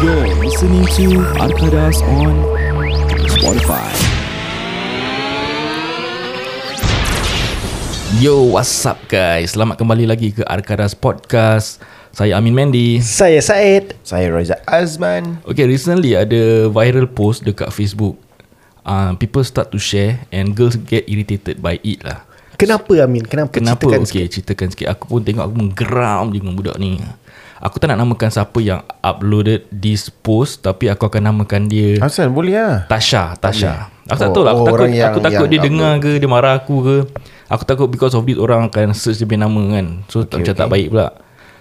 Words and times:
You're 0.00 0.32
listening 0.40 0.88
to 0.96 1.20
Arkadas 1.36 2.00
on 2.08 2.40
Spotify. 3.28 3.84
Yo, 8.16 8.48
what's 8.48 8.72
up 8.88 8.96
guys? 9.12 9.52
Selamat 9.52 9.76
kembali 9.76 10.08
lagi 10.08 10.32
ke 10.32 10.40
Arkadas 10.48 10.96
Podcast. 10.96 11.84
Saya 12.16 12.40
Amin 12.40 12.56
Mendy. 12.56 13.04
Saya 13.04 13.44
Said. 13.44 13.92
Saya 14.00 14.32
Raza 14.32 14.56
Azman. 14.64 15.44
Okay, 15.44 15.68
recently 15.68 16.16
ada 16.16 16.72
viral 16.72 17.04
post 17.04 17.44
dekat 17.44 17.68
Facebook. 17.68 18.16
Uh, 18.88 19.12
people 19.20 19.44
start 19.44 19.68
to 19.68 19.76
share 19.76 20.24
and 20.32 20.56
girls 20.56 20.80
get 20.80 21.04
irritated 21.12 21.60
by 21.60 21.76
it 21.84 22.00
lah. 22.00 22.24
Kenapa 22.56 23.04
Amin? 23.04 23.28
Kenapa? 23.28 23.52
Kenapa? 23.52 23.84
Ceritakan 23.84 24.08
okay, 24.08 24.24
sikit. 24.24 24.28
ceritakan 24.32 24.68
sikit. 24.72 24.86
Aku 24.96 25.04
pun 25.12 25.20
tengok 25.28 25.44
aku 25.44 25.54
menggeram 25.60 26.32
dengan 26.32 26.56
budak 26.56 26.80
ni. 26.80 26.96
Aku 27.60 27.76
tak 27.76 27.92
nak 27.92 28.00
namakan 28.00 28.32
siapa 28.32 28.56
yang 28.58 28.80
uploaded 29.04 29.68
this 29.68 30.08
post 30.08 30.64
tapi 30.64 30.88
aku 30.88 31.04
akan 31.04 31.28
namakan 31.28 31.68
dia 31.68 32.00
Hasan 32.00 32.32
boleh 32.32 32.56
lah. 32.56 32.88
Tasha, 32.88 33.36
Tasha. 33.36 33.92
Aku 34.08 34.16
tak 34.16 34.28
Oh, 34.28 34.34
tahu 34.34 34.44
lah. 34.48 34.52
Aku 34.56 34.62
oh, 34.64 34.66
takut, 34.66 34.88
yang- 34.88 35.12
aku 35.12 35.20
takut 35.20 35.44
yang 35.44 35.52
dia 35.52 35.60
upload. 35.60 35.68
dengar 35.68 35.92
ke, 36.00 36.10
dia 36.16 36.28
marah 36.28 36.54
aku 36.56 36.76
ke. 36.80 36.96
Aku 37.46 37.62
takut 37.68 37.86
because 37.86 38.16
of 38.16 38.24
this 38.24 38.40
orang 38.40 38.66
akan 38.66 38.96
search 38.96 39.20
dia 39.20 39.28
punya 39.28 39.44
nama 39.44 39.60
kan. 39.76 39.86
So 40.08 40.24
okay, 40.24 40.40
macam 40.40 40.54
okay. 40.56 40.62
tak 40.64 40.68
baik 40.68 40.86
pula. 40.88 41.08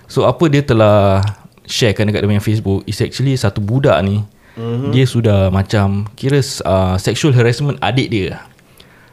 So 0.07 0.23
apa 0.23 0.43
dia 0.47 0.63
telah 0.63 1.19
sharekan 1.67 2.07
dekat 2.07 2.23
dia 2.23 2.29
punya 2.31 2.41
Facebook 2.41 2.79
is 2.87 2.97
actually 2.97 3.35
satu 3.35 3.59
budak 3.59 3.99
ni. 4.01 4.23
Mm-hmm. 4.55 4.91
Dia 4.91 5.03
sudah 5.03 5.39
macam 5.51 6.07
kira 6.15 6.39
uh, 6.63 6.95
sexual 6.95 7.35
harassment 7.35 7.75
adik 7.79 8.07
dia. 8.07 8.39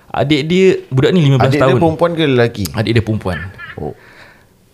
Adik 0.09 0.49
dia, 0.49 0.81
budak 0.89 1.13
ni 1.13 1.29
15 1.29 1.37
Adik 1.37 1.61
tahun. 1.61 1.71
dia 1.77 1.83
perempuan 1.83 2.11
ke 2.15 2.25
lelaki? 2.25 2.65
Adik 2.73 2.93
dia 2.95 3.05
perempuan. 3.05 3.39
Oh. 3.77 3.93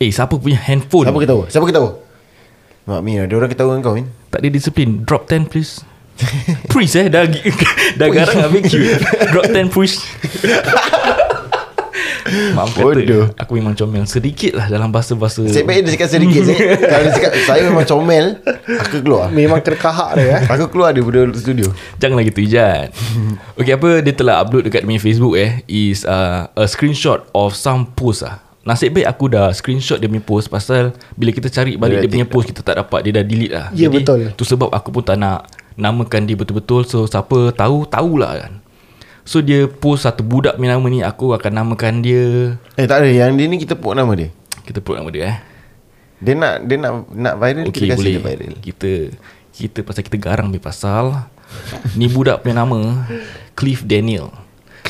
Eh, 0.03 0.11
siapa 0.11 0.35
punya 0.35 0.59
handphone? 0.59 1.07
Siapa 1.07 1.21
ketawa? 1.23 1.45
Siapa 1.47 1.67
ketawa? 1.71 1.91
Mak 2.91 3.01
Min, 3.07 3.23
ada 3.23 3.35
orang 3.39 3.51
ketawa 3.55 3.79
dengan 3.79 3.87
kau 3.87 3.95
Min? 3.95 4.11
Tak 4.35 4.43
ada 4.43 4.49
disiplin. 4.51 5.07
Drop 5.07 5.31
10 5.31 5.47
please. 5.47 5.87
please 6.75 6.91
eh. 6.99 7.07
Dah, 7.07 7.23
dah 8.03 8.09
garang 8.11 8.51
habis 8.51 8.67
cute. 8.67 8.99
Drop 9.31 9.47
10 9.47 9.71
please. 9.71 10.03
Maaf 12.33 12.75
Bodoh. 12.75 13.29
kata 13.29 13.45
Aku 13.45 13.61
memang 13.61 13.77
comel 13.77 14.09
Sedikit 14.09 14.57
lah 14.57 14.65
dalam 14.73 14.89
bahasa-bahasa 14.89 15.45
Saya 15.53 15.69
baik 15.69 15.85
dia 15.85 16.01
cakap 16.01 16.09
sedikit 16.17 16.41
saya, 16.49 16.65
Kalau 16.89 17.03
dia 17.05 17.13
cakap 17.13 17.33
Saya 17.45 17.61
memang 17.69 17.85
comel 17.85 18.27
Aku 18.89 19.05
keluar 19.05 19.29
Memang 19.29 19.61
kena 19.61 19.77
kahak 19.77 20.11
dia 20.17 20.41
eh. 20.41 20.41
Aku 20.49 20.73
keluar 20.73 20.97
daripada 20.97 21.29
studio 21.37 21.69
Janganlah 22.01 22.25
gitu 22.25 22.41
Ijat 22.41 22.97
Okay 23.61 23.77
apa 23.77 24.01
Dia 24.01 24.15
telah 24.17 24.41
upload 24.41 24.65
dekat 24.65 24.89
dia 24.89 24.97
Facebook 24.97 25.37
eh 25.37 25.61
Is 25.69 26.09
uh, 26.09 26.49
a 26.57 26.65
screenshot 26.65 27.29
of 27.37 27.53
some 27.53 27.93
post 27.93 28.25
lah 28.25 28.41
Nasib 28.63 28.95
baik 28.95 29.07
aku 29.11 29.27
dah 29.27 29.51
screenshot 29.51 29.99
dia 29.99 30.07
punya 30.07 30.23
post 30.23 30.47
Pasal 30.47 30.95
Bila 31.19 31.35
kita 31.35 31.51
cari 31.51 31.75
balik 31.75 31.99
Dia 31.99 32.07
dia 32.07 32.13
punya 32.15 32.27
dah 32.27 32.33
post 32.33 32.47
Kita 32.47 32.61
tak 32.63 32.77
dapat. 32.79 33.01
Dia 33.03 33.13
dah 33.19 33.25
delete 33.27 33.53
lah. 33.53 33.67
Ya, 33.75 33.91
betul. 33.91 34.31
Tu 34.39 34.45
sebab 34.47 34.71
aku 34.71 34.95
pun 34.95 35.03
tak 35.03 35.19
nak 35.19 35.51
Namakan 35.75 36.29
dia 36.29 36.37
betul-betul. 36.39 36.87
So 36.87 37.09
siapa 37.11 37.51
tahu 37.57 37.89
Tahulah 37.91 38.33
kan. 38.47 38.53
So 39.27 39.43
dia 39.43 39.67
post 39.67 40.07
satu 40.07 40.23
budak 40.23 40.61
punya 40.61 40.79
nama 40.79 40.87
ni 40.87 41.03
Aku 41.03 41.35
akan 41.35 41.51
namakan 41.51 42.07
dia. 42.07 42.55
Eh 42.79 42.87
tak 42.87 43.03
ada. 43.03 43.09
Yang 43.11 43.31
dia 43.35 43.47
ni 43.51 43.57
kita 43.59 43.75
put 43.75 43.99
nama 43.99 44.13
dia? 44.15 44.31
Kita 44.63 44.79
put 44.79 44.95
nama 44.95 45.11
dia 45.11 45.23
eh. 45.27 45.37
Dia 46.23 46.35
nak 46.39 46.55
Dia 46.63 46.77
nak 46.79 46.93
nak 47.11 47.35
viral 47.43 47.67
Okay 47.67 47.83
Kita 47.83 47.99
kasih 47.99 47.99
boleh. 47.99 48.13
dia 48.15 48.23
viral. 48.23 48.55
Kita 48.63 48.91
Kita 49.51 49.79
pasal 49.83 50.03
kita 50.07 50.19
garang 50.23 50.55
ni 50.55 50.63
pasal. 50.63 51.27
Ni 51.99 52.07
budak 52.07 52.47
punya 52.47 52.63
nama 52.63 53.11
Cliff 53.59 53.83
Daniel 53.83 54.42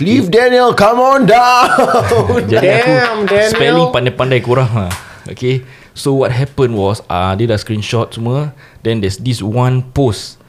Cliff 0.02 0.26
Daniel 0.26 0.74
Come 0.74 0.98
on 0.98 1.20
down. 1.24 1.70
Jadi 2.52 2.66
Damn, 2.66 3.22
aku 3.22 3.30
Daniel. 3.30 3.52
Spelling 3.54 3.88
pandai-pandai 3.90 4.40
kurang 4.42 4.70
lah. 4.74 4.90
Okay 5.24 5.62
So 5.94 6.18
what 6.18 6.34
happened 6.34 6.74
was 6.74 6.98
uh, 7.06 7.30
Dia 7.38 7.46
dah 7.46 7.56
screenshot 7.56 8.10
semua. 8.10 8.50
Then 8.82 8.98
there's 8.98 9.22
this 9.22 9.38
one 9.38 9.86
post. 9.94 10.42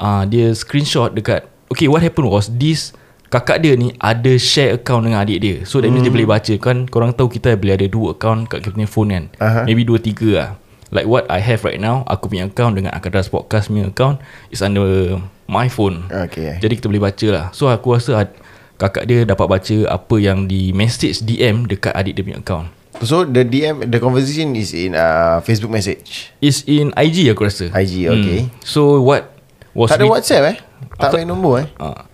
Uh, 0.00 0.24
Dia 0.24 0.56
screenshot 0.56 1.12
dekat 1.12 1.44
Okay 1.68 1.84
what 1.84 2.00
happened 2.00 2.32
was 2.32 2.48
This 2.48 2.96
Kakak 3.28 3.60
dia 3.60 3.76
ni 3.76 3.92
Ada 4.00 4.40
share 4.40 4.80
account 4.80 5.04
dengan 5.04 5.20
adik 5.20 5.38
dia. 5.44 5.56
So 5.68 5.84
that 5.84 5.92
means 5.92 6.00
dia 6.00 6.14
boleh 6.14 6.24
baca. 6.24 6.54
Kan 6.56 6.88
korang 6.88 7.12
tahu 7.12 7.28
kita 7.28 7.52
boleh 7.60 7.76
ada 7.76 7.84
dua 7.84 8.16
account 8.16 8.48
Kat 8.48 8.64
kita 8.64 8.72
punya 8.72 8.88
phone 8.88 9.08
kan? 9.12 9.24
Aha. 9.36 9.60
Maybe 9.68 9.84
dua 9.84 10.00
tiga 10.00 10.28
lah. 10.32 10.50
Like 10.88 11.04
what 11.04 11.28
I 11.28 11.36
have 11.44 11.68
right 11.68 11.76
now 11.76 12.00
Aku 12.08 12.32
punya 12.32 12.48
account 12.48 12.80
Dengan 12.80 12.96
Akadas 12.96 13.28
Podcast 13.28 13.68
punya 13.68 13.92
account 13.92 14.24
Is 14.48 14.64
under 14.64 15.20
my 15.44 15.68
phone. 15.68 16.08
Okay. 16.08 16.56
Jadi 16.60 16.76
kita 16.80 16.88
boleh 16.88 17.04
baca 17.04 17.26
lah. 17.28 17.46
So 17.52 17.68
aku 17.68 17.96
rasa 17.96 18.24
ad- 18.24 18.36
Kakak 18.78 19.10
dia 19.10 19.26
dapat 19.26 19.46
baca 19.50 19.76
Apa 19.90 20.16
yang 20.22 20.46
di 20.46 20.70
message 20.70 21.26
DM 21.26 21.66
Dekat 21.66 21.92
adik 21.92 22.14
dia 22.14 22.22
punya 22.22 22.38
account. 22.38 22.70
So 23.02 23.26
the 23.26 23.42
DM 23.42 23.90
The 23.90 23.98
conversation 23.98 24.54
is 24.54 24.70
in 24.70 24.94
uh, 24.94 25.42
Facebook 25.42 25.74
message? 25.74 26.30
Is 26.38 26.62
in 26.66 26.94
IG 26.94 27.30
aku 27.34 27.46
rasa. 27.46 27.70
IG 27.74 28.06
okay. 28.06 28.40
So 28.62 29.02
what 29.02 29.34
was 29.74 29.90
Tak 29.90 30.02
ada 30.02 30.06
WhatsApp 30.06 30.42
eh? 30.54 30.56
Tak 30.94 31.14
main 31.14 31.26
nombor 31.26 31.62
eh? 31.62 31.68
Ah. 31.78 32.06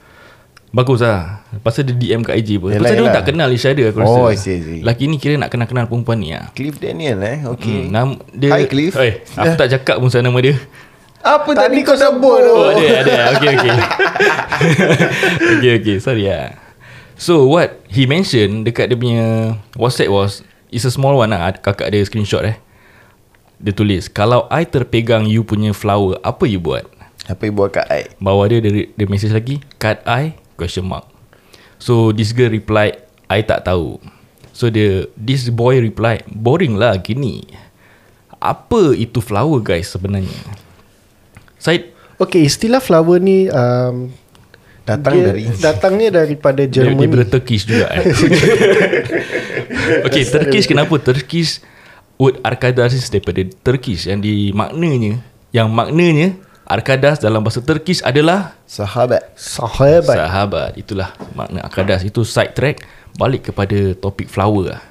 Bagus 0.74 1.06
lah. 1.06 1.46
Pasal 1.62 1.86
dia 1.86 1.94
DM 1.94 2.26
kat 2.26 2.34
IG 2.34 2.58
pun. 2.58 2.74
Yelah, 2.74 2.82
Pasal 2.82 2.96
dia 2.98 3.04
yelah. 3.06 3.14
tak 3.14 3.24
kenal 3.30 3.48
each 3.54 3.62
other 3.62 3.94
aku 3.94 4.02
rasa. 4.02 4.18
Oh, 4.18 4.26
I 4.26 4.34
see, 4.34 4.58
I 4.58 4.60
see. 4.66 4.80
Laki 4.82 5.06
ni 5.06 5.22
kira 5.22 5.38
nak 5.38 5.54
kenal-kenal 5.54 5.86
perempuan 5.86 6.18
ni 6.18 6.34
lah 6.34 6.50
Cliff 6.50 6.82
Daniel 6.82 7.22
eh? 7.22 7.46
Okay. 7.46 7.86
Hmm, 7.86 7.94
nam, 7.94 8.08
dia, 8.34 8.50
Hi, 8.50 8.66
Cliff. 8.66 8.90
Oi, 8.98 9.22
Aku 9.22 9.54
tak 9.60 9.70
cakap 9.70 10.02
pun 10.02 10.10
sana 10.10 10.26
nama 10.26 10.38
dia 10.42 10.58
Apa 11.24 11.56
Tadi 11.56 11.80
tadi 11.80 11.88
kau 11.88 11.96
sebut 11.96 12.38
tu. 12.44 12.52
Oh 12.52 12.68
ada 12.68 13.00
ada. 13.00 13.16
Okay 13.40 13.50
okay. 13.56 13.72
Okay 15.56 15.72
okay. 15.80 15.96
Sorry 15.96 16.28
lah 16.28 16.52
So 17.16 17.48
what 17.48 17.80
He 17.88 18.04
mention 18.04 18.68
Dekat 18.68 18.92
dia 18.92 18.98
punya 19.00 19.56
Whatsapp 19.80 20.12
was 20.12 20.44
It's 20.68 20.84
a 20.84 20.92
small 20.92 21.16
one 21.16 21.32
lah. 21.32 21.56
Kakak 21.56 21.88
dia 21.96 22.04
screenshot 22.04 22.44
eh. 22.44 22.60
Dia 23.56 23.72
tulis 23.72 24.12
Kalau 24.12 24.44
I 24.52 24.68
terpegang 24.68 25.24
you 25.24 25.48
punya 25.48 25.72
flower 25.72 26.20
Apa 26.20 26.44
you 26.44 26.60
buat? 26.60 26.84
Apa 27.24 27.48
yang 27.48 27.56
buat 27.56 27.72
kat 27.72 27.88
I? 27.88 28.02
Bawah 28.20 28.44
dia 28.52 28.60
Dia, 28.60 28.84
dia 28.92 29.06
message 29.08 29.32
lagi 29.32 29.64
Cut 29.80 30.04
I? 30.04 30.36
Question 30.60 30.84
mark. 30.92 31.08
So 31.80 32.12
this 32.12 32.36
girl 32.36 32.52
replied 32.52 33.00
I 33.32 33.40
tak 33.40 33.64
tahu. 33.64 33.96
So 34.52 34.68
dia 34.68 35.08
This 35.16 35.48
boy 35.48 35.80
replied 35.80 36.28
Boring 36.28 36.76
lah 36.76 37.00
gini. 37.00 37.48
Apa 38.44 38.92
itu 38.92 39.24
flower 39.24 39.64
guys 39.64 39.88
sebenarnya 39.88 40.63
Said? 41.64 41.96
Okay, 42.20 42.44
istilah 42.44 42.84
flower 42.84 43.16
ni 43.24 43.48
um, 43.48 44.12
Datang 44.84 45.16
dia, 45.16 45.32
dari 45.32 45.48
Datangnya 45.48 46.08
daripada 46.12 46.60
Dia, 46.68 46.84
dia 46.84 46.92
daripada 46.92 47.24
Turkish 47.24 47.64
juga 47.64 47.88
eh. 47.88 48.04
Okay 50.12 50.28
Turkish 50.28 50.68
kenapa? 50.68 50.92
Turkish 51.00 51.64
Word 52.20 52.36
Arkadas 52.44 52.92
is 52.92 53.08
daripada 53.08 53.40
Turkish 53.64 54.04
Yang 54.04 54.20
di 54.28 54.34
maknanya 54.52 55.24
Yang 55.56 55.68
maknanya 55.72 56.28
Arkadas 56.68 57.24
dalam 57.24 57.40
bahasa 57.40 57.64
Turkish 57.64 58.04
adalah 58.04 58.56
Sahabat. 58.64 59.36
Sahabat. 59.36 60.16
Sahabat. 60.16 60.70
Itulah 60.76 61.16
makna 61.32 61.64
Arkadas 61.64 62.04
Itu 62.04 62.28
side 62.28 62.52
track 62.52 62.84
Balik 63.16 63.50
kepada 63.50 63.96
topik 63.96 64.28
flower 64.28 64.76
lah 64.76 64.82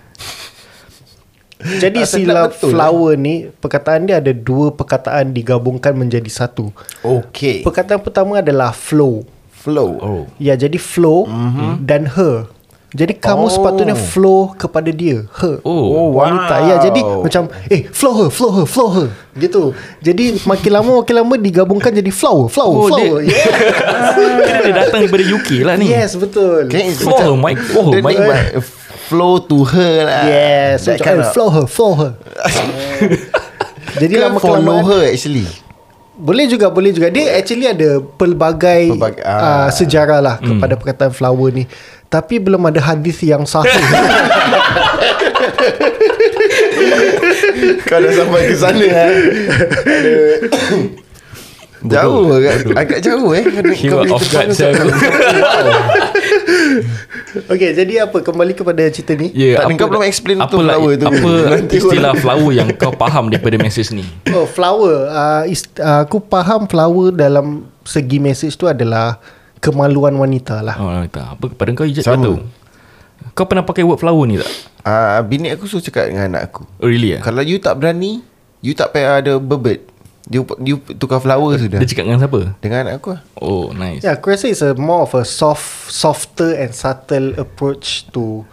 Jadi 1.80 1.98
Tak 1.98 2.06
istilah 2.06 2.44
betul, 2.48 2.70
flower 2.70 3.12
ni 3.14 3.34
perkataan 3.50 4.04
dia 4.04 4.18
ada 4.18 4.32
dua 4.32 4.70
perkataan 4.70 5.32
digabungkan 5.32 5.94
menjadi 5.94 6.28
satu. 6.28 6.70
Okay 7.00 7.62
Perkataan 7.62 8.00
pertama 8.00 8.40
adalah 8.40 8.70
flow. 8.70 9.24
Flow 9.54 9.90
Oh 9.98 10.22
Ya, 10.36 10.54
jadi 10.54 10.76
flow 10.76 11.24
mm-hmm. 11.24 11.72
dan 11.82 12.04
her. 12.10 12.52
Jadi 12.94 13.18
kamu 13.18 13.44
Oh. 13.44 13.50
sepatutnya 13.50 13.98
flow 13.98 14.54
kepada 14.54 14.86
dia, 14.88 15.26
her. 15.34 15.58
Oh, 15.64 16.14
wanita. 16.14 16.62
Ya, 16.62 16.78
jadi 16.80 17.02
macam 17.02 17.50
eh 17.66 17.90
flow 17.90 18.14
her, 18.16 18.30
flow 18.30 18.52
her, 18.54 18.66
flow 18.70 18.90
her. 18.92 19.08
Gitu. 19.34 19.74
Jadi 20.00 20.38
makin 20.46 20.72
lama 20.72 21.02
makin 21.02 21.16
lama 21.18 21.34
digabungkan 21.34 21.90
jadi 21.90 22.14
flower, 22.14 22.46
flower, 22.46 22.76
Oh, 22.78 22.86
flower. 22.86 23.26
dia- 23.26 23.34
Yeah. 23.34 24.46
Kira 24.46 24.60
dia 24.62 24.74
datang 24.78 25.00
daripada 25.02 25.26
UK 25.26 25.66
lah 25.66 25.74
ni 25.74 25.90
Yes, 25.90 26.14
betul. 26.14 26.70
It's 26.70 27.02
Flow, 27.02 27.18
macam 27.34 27.42
Mike, 27.42 27.62
flow, 27.66 27.98
Mike. 27.98 28.22
Flow 29.08 29.40
to 29.40 29.68
her 29.68 30.08
lah 30.08 30.24
Yes, 30.26 30.88
That 30.88 31.00
macam 31.00 31.06
kind 31.06 31.20
eh, 31.20 31.26
of- 31.28 31.34
flow 31.34 31.50
her, 31.52 31.66
flow 31.68 31.94
her. 31.96 32.12
jadi 34.02 34.14
lama 34.20 34.40
follow 34.40 34.58
kelamaan 34.64 34.84
her 34.88 35.02
actually 35.12 35.46
Boleh 36.14 36.46
juga, 36.46 36.70
boleh 36.70 36.94
juga. 36.94 37.10
Dia 37.10 37.36
actually 37.36 37.66
ada 37.66 37.98
pelbagai 38.00 38.94
Pelbagai- 38.94 39.26
uh, 39.26 39.66
ah. 39.66 39.68
sejarah 39.74 40.22
lah 40.22 40.38
kepada 40.38 40.78
perkataan 40.78 41.10
flower 41.10 41.50
ni. 41.50 41.66
Tapi 42.06 42.38
belum 42.38 42.62
ada 42.70 42.78
hadis 42.78 43.18
yang 43.26 43.50
sahih. 43.50 43.74
Kau 47.90 47.98
dah 47.98 48.14
sampai 48.14 48.42
ke 48.46 48.56
sana 48.56 48.86
eh 48.94 49.12
Jauh 51.84 52.32
agak, 52.32 52.54
agak 52.80 53.00
jauh 53.04 53.36
eh 53.36 53.44
Kau, 53.44 53.74
He 53.76 53.92
was 53.92 54.08
boleh 54.08 54.12
off 54.16 54.24
guard. 54.32 54.54
Okey, 57.48 57.70
jadi 57.76 57.94
apa? 58.06 58.18
Kembali 58.20 58.54
kepada 58.54 58.82
cerita 58.90 59.14
ni. 59.14 59.30
Ya, 59.34 59.62
Tak, 59.62 59.76
kau 59.76 59.88
belum 59.90 60.04
explain 60.04 60.38
apa, 60.40 60.50
betul 60.50 60.66
flower 60.66 60.92
tu. 60.96 61.06
Apa 61.08 61.32
Nanti 61.52 61.76
istilah 61.82 62.14
flower 62.18 62.52
yang 62.52 62.70
kau 62.76 62.94
faham 62.94 63.30
daripada 63.30 63.56
message 63.58 63.92
ni? 63.92 64.06
Oh, 64.32 64.46
flower. 64.46 65.10
Uh, 65.10 65.44
ist- 65.46 65.78
uh, 65.78 66.04
aku 66.04 66.22
faham 66.24 66.66
flower 66.66 67.12
dalam 67.12 67.68
segi 67.84 68.18
message 68.18 68.56
tu 68.56 68.66
adalah 68.66 69.20
kemaluan 69.60 70.16
wanita 70.16 70.60
lah. 70.60 70.76
Oh, 70.78 71.04
tak. 71.08 71.38
Apa 71.38 71.46
pada 71.54 71.70
kau 71.74 71.88
Ijat 71.88 72.04
kau 72.04 72.18
tahu? 72.18 72.38
Kau 73.34 73.46
pernah 73.48 73.64
pakai 73.64 73.82
word 73.82 73.98
flower 73.98 74.26
ni 74.28 74.38
tak? 74.38 74.52
Ah, 74.84 75.24
Bini 75.24 75.48
aku 75.48 75.64
suruh 75.64 75.80
cakap 75.80 76.12
dengan 76.12 76.28
anak 76.28 76.52
aku 76.52 76.68
Oh, 76.84 76.92
really 76.92 77.16
ah? 77.16 77.24
Kalau 77.24 77.40
you 77.40 77.56
tak 77.56 77.80
berani 77.80 78.20
You 78.60 78.76
tak 78.76 78.92
payah 78.92 79.24
ada 79.24 79.40
bebet 79.40 79.88
Dia, 80.24 80.40
dia 80.40 80.76
tukar 80.96 81.20
flower 81.20 81.60
sudah 81.60 81.84
Dia 81.84 81.88
cakap 81.88 82.08
dengan 82.08 82.20
siapa? 82.24 82.42
Dengan 82.64 82.84
aku 82.96 83.12
lah 83.12 83.22
Oh 83.38 83.76
nice 83.76 84.08
Yeah, 84.08 84.16
aku 84.16 84.32
rasa 84.32 84.48
it's 84.48 84.64
a 84.64 84.72
more 84.72 85.04
of 85.04 85.12
a 85.14 85.28
soft, 85.28 85.92
softer 85.92 86.56
and 86.56 86.72
subtle 86.72 87.36
approach 87.36 88.08
to 88.16 88.48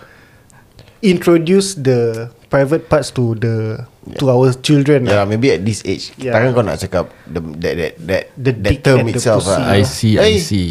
introduce 1.01 1.79
the 1.79 2.29
private 2.51 2.91
parts 2.91 3.09
to 3.09 3.33
the 3.39 3.87
to 4.19 4.29
our 4.29 4.53
children. 4.53 5.07
Yeah, 5.07 5.25
maybe 5.25 5.49
at 5.49 5.63
this 5.63 5.81
age 5.87 6.13
Yeah. 6.19 6.35
Takkan 6.35 6.53
kau 6.53 6.61
nak 6.61 6.77
cakap 6.77 7.09
the, 7.25 7.41
That 7.41 7.75
that 7.79 7.93
that, 8.03 8.23
The 8.37 8.51
that 8.53 8.77
term 8.83 9.07
the 9.07 9.15
itself 9.15 9.47
pussy. 9.47 9.55
lah 9.55 9.71
I 9.71 9.81
see 9.87 10.13
I 10.19 10.37
Hey. 10.37 10.43
see 10.43 10.71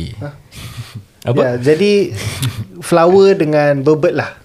Apa? 1.30 1.40
Yeah, 1.40 1.54
jadi 1.64 1.94
flower 2.80 3.36
dengan 3.36 3.82
bebet 3.82 4.14
lah. 4.16 4.36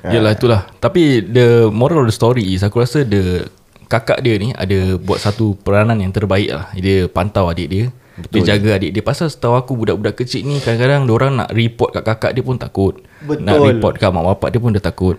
Yalah 0.00 0.32
itulah 0.32 0.60
Tapi 0.78 1.20
the 1.20 1.68
moral 1.68 2.06
of 2.06 2.08
the 2.08 2.14
story 2.14 2.54
is 2.54 2.62
Aku 2.62 2.78
rasa 2.78 3.02
the 3.02 3.50
Kakak 3.88 4.20
dia 4.20 4.36
ni 4.36 4.52
Ada 4.52 5.00
buat 5.00 5.18
satu 5.18 5.56
peranan 5.56 5.98
yang 5.98 6.12
terbaik 6.12 6.52
lah 6.52 6.68
Dia 6.76 7.08
pantau 7.08 7.48
adik 7.48 7.68
dia 7.68 7.84
Betul. 8.18 8.44
Dia 8.44 8.54
jaga 8.54 8.70
adik 8.76 8.90
dia 8.92 9.02
Pasal 9.02 9.32
setahu 9.32 9.56
aku 9.56 9.72
Budak-budak 9.74 10.20
kecil 10.20 10.44
ni 10.44 10.60
Kadang-kadang 10.60 11.08
orang 11.08 11.32
nak 11.40 11.50
report 11.56 11.96
kat 11.96 12.04
kakak 12.04 12.32
dia 12.36 12.44
pun 12.44 12.60
takut 12.60 13.00
Betul. 13.24 13.48
Nak 13.48 13.56
report 13.64 13.94
kat 13.96 14.10
mak 14.12 14.24
bapak 14.36 14.48
dia 14.52 14.60
pun 14.60 14.70
dia 14.76 14.82
takut 14.84 15.16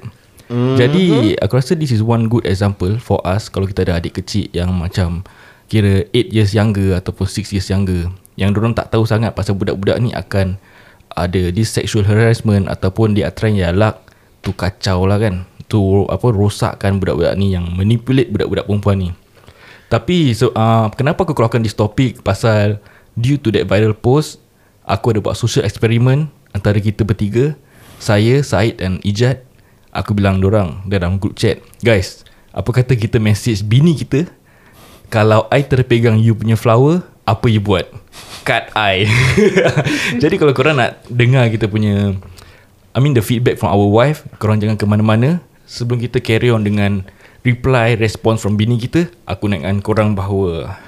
mm-hmm. 0.47 0.75
Jadi 0.77 1.05
Aku 1.41 1.53
rasa 1.57 1.73
this 1.73 1.89
is 1.89 2.05
one 2.05 2.29
good 2.29 2.45
example 2.45 2.93
For 3.01 3.17
us 3.25 3.49
Kalau 3.49 3.65
kita 3.65 3.87
ada 3.89 3.97
adik 3.97 4.21
kecil 4.21 4.51
Yang 4.53 4.69
macam 4.75 5.09
Kira 5.69 6.05
8 6.13 6.35
years 6.35 6.51
younger 6.53 6.93
Ataupun 6.99 7.25
6 7.25 7.55
years 7.55 7.67
younger 7.73 8.13
Yang 8.37 8.49
orang 8.61 8.77
tak 8.77 8.93
tahu 8.93 9.07
sangat 9.07 9.33
Pasal 9.33 9.57
budak-budak 9.57 9.97
ni 9.97 10.13
akan 10.13 10.61
Ada 11.15 11.49
this 11.49 11.73
sexual 11.73 12.05
harassment 12.05 12.69
Ataupun 12.69 13.17
dia 13.17 13.33
trying 13.33 13.57
their 13.57 13.73
luck 13.73 14.09
tu 14.39 14.55
kacau 14.55 15.03
lah 15.03 15.19
kan 15.19 15.43
tu 15.69 16.09
apa 16.09 16.33
rosakkan 16.33 16.97
budak-budak 16.97 17.37
ni 17.37 17.53
yang 17.53 17.69
manipulate 17.77 18.33
budak-budak 18.33 18.65
perempuan 18.65 18.97
ni. 18.97 19.09
Tapi 19.89 20.33
so, 20.33 20.49
uh, 20.53 20.89
kenapa 20.93 21.25
aku 21.25 21.37
keluarkan 21.37 21.61
this 21.61 21.77
topic 21.77 22.25
pasal 22.25 22.81
due 23.13 23.37
to 23.37 23.53
that 23.53 23.65
viral 23.69 23.93
post 23.93 24.41
aku 24.85 25.13
ada 25.13 25.21
buat 25.21 25.37
social 25.37 25.65
experiment 25.65 26.29
antara 26.53 26.77
kita 26.81 27.05
bertiga 27.05 27.53
saya 28.01 28.41
Said 28.41 28.81
dan 28.81 28.97
Ijat. 29.05 29.45
Aku 29.89 30.13
bilang 30.13 30.37
dorang 30.37 30.85
dalam 30.85 31.17
group 31.17 31.33
chat 31.33 31.57
guys 31.81 32.21
apa 32.53 32.69
kata 32.69 32.93
kita 32.97 33.17
message 33.21 33.61
bini 33.61 33.93
kita? 33.93 34.25
Kalau 35.09 35.49
I 35.49 35.65
terpegang 35.65 36.21
you 36.21 36.37
punya 36.37 36.53
flower 36.53 37.01
apa 37.25 37.45
you 37.49 37.61
buat? 37.61 37.89
Cut 38.45 38.69
I. 38.77 39.09
Jadi 40.21 40.37
kalau 40.37 40.53
korang 40.53 40.77
nak 40.77 41.01
dengar 41.09 41.49
kita 41.49 41.65
punya 41.69 42.13
I 42.93 42.97
mean 43.01 43.13
the 43.13 43.21
feedback 43.21 43.61
from 43.61 43.69
our 43.69 43.85
wife 43.85 44.25
Korang 44.41 44.57
jangan 44.57 44.73
ke 44.73 44.85
mana-mana 44.89 45.41
Sebelum 45.69 46.01
kita 46.01 46.17
carry 46.17 46.49
on 46.49 46.65
dengan 46.65 47.05
Reply, 47.45 47.93
response 47.93 48.41
from 48.41 48.57
bini 48.57 48.81
kita 48.81 49.13
Aku 49.29 49.45
naikkan 49.45 49.85
korang 49.85 50.17
bahawa 50.17 50.81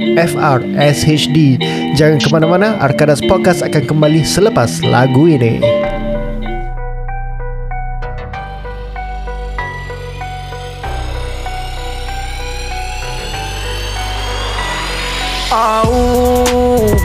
Jangan 1.98 2.22
ke 2.22 2.30
mana-mana, 2.30 2.78
Arkadas 2.78 3.20
Podcast 3.26 3.66
akan 3.66 3.90
kembali 3.90 4.22
selepas 4.22 4.80
lagu 4.86 5.26
ini. 5.26 5.81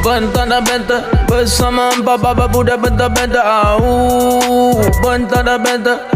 Au, 0.07 0.15
bentar 0.15 0.47
dan 0.47 0.63
bentar 0.63 1.03
Bersama 1.27 1.91
empat 1.99 2.23
baba 2.23 2.47
budak 2.47 2.79
bentar-bentar. 2.79 3.43
Au, 3.43 4.79
bentar 5.03 5.43
dan 5.43 5.59
bentar 5.59 6.16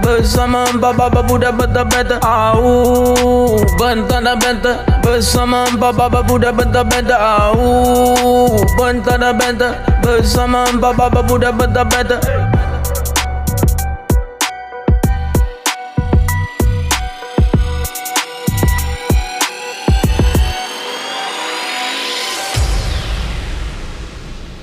Bersama 0.01 0.65
empat 0.73 0.97
baba 0.97 1.21
budak 1.21 1.53
bentar-bentar 1.55 2.19
Au. 2.25 3.61
Bentar 3.77 4.19
dan 4.25 4.35
bentar 4.41 4.81
Bersama 5.05 5.69
empat 5.69 5.93
baba 5.93 6.25
budak 6.25 6.57
bentar-bentar 6.57 7.21
Au. 7.21 8.49
Bentar 8.75 9.21
dan 9.21 9.37
bentar 9.37 9.77
Bersama 10.01 10.65
empat 10.73 10.93
baba 10.97 11.21
budak 11.21 11.53
bentar-bentar 11.53 12.40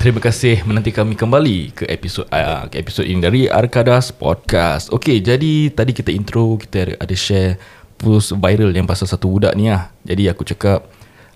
Terima 0.08 0.24
kasih 0.24 0.64
menanti 0.64 0.88
kami 0.88 1.12
kembali 1.12 1.76
ke 1.76 1.84
episod 1.84 2.24
uh, 2.32 2.64
ke 2.72 2.80
episod 2.80 3.04
ini 3.04 3.20
dari 3.20 3.44
Arkadas 3.44 4.08
Podcast. 4.08 4.88
Okey, 4.88 5.20
jadi 5.20 5.68
tadi 5.68 5.92
kita 5.92 6.08
intro 6.08 6.56
kita 6.56 6.88
ada, 6.88 6.94
ada 6.96 7.12
share 7.12 7.60
post 8.00 8.32
viral 8.32 8.72
yang 8.72 8.88
pasal 8.88 9.04
satu 9.04 9.28
budak 9.28 9.52
ni 9.52 9.68
lah. 9.68 9.92
Jadi 10.08 10.32
aku 10.32 10.48
cakap 10.48 10.88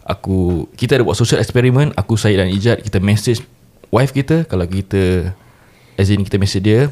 aku 0.08 0.72
kita 0.72 0.96
ada 0.96 1.04
buat 1.04 1.20
social 1.20 1.44
experiment, 1.44 1.92
aku 2.00 2.16
Syed 2.16 2.40
dan 2.40 2.48
Ijat 2.48 2.80
kita 2.80 2.96
message 2.96 3.44
wife 3.92 4.16
kita 4.16 4.48
kalau 4.48 4.64
kita 4.64 5.36
as 6.00 6.08
in 6.08 6.24
kita 6.24 6.40
message 6.40 6.64
dia 6.64 6.88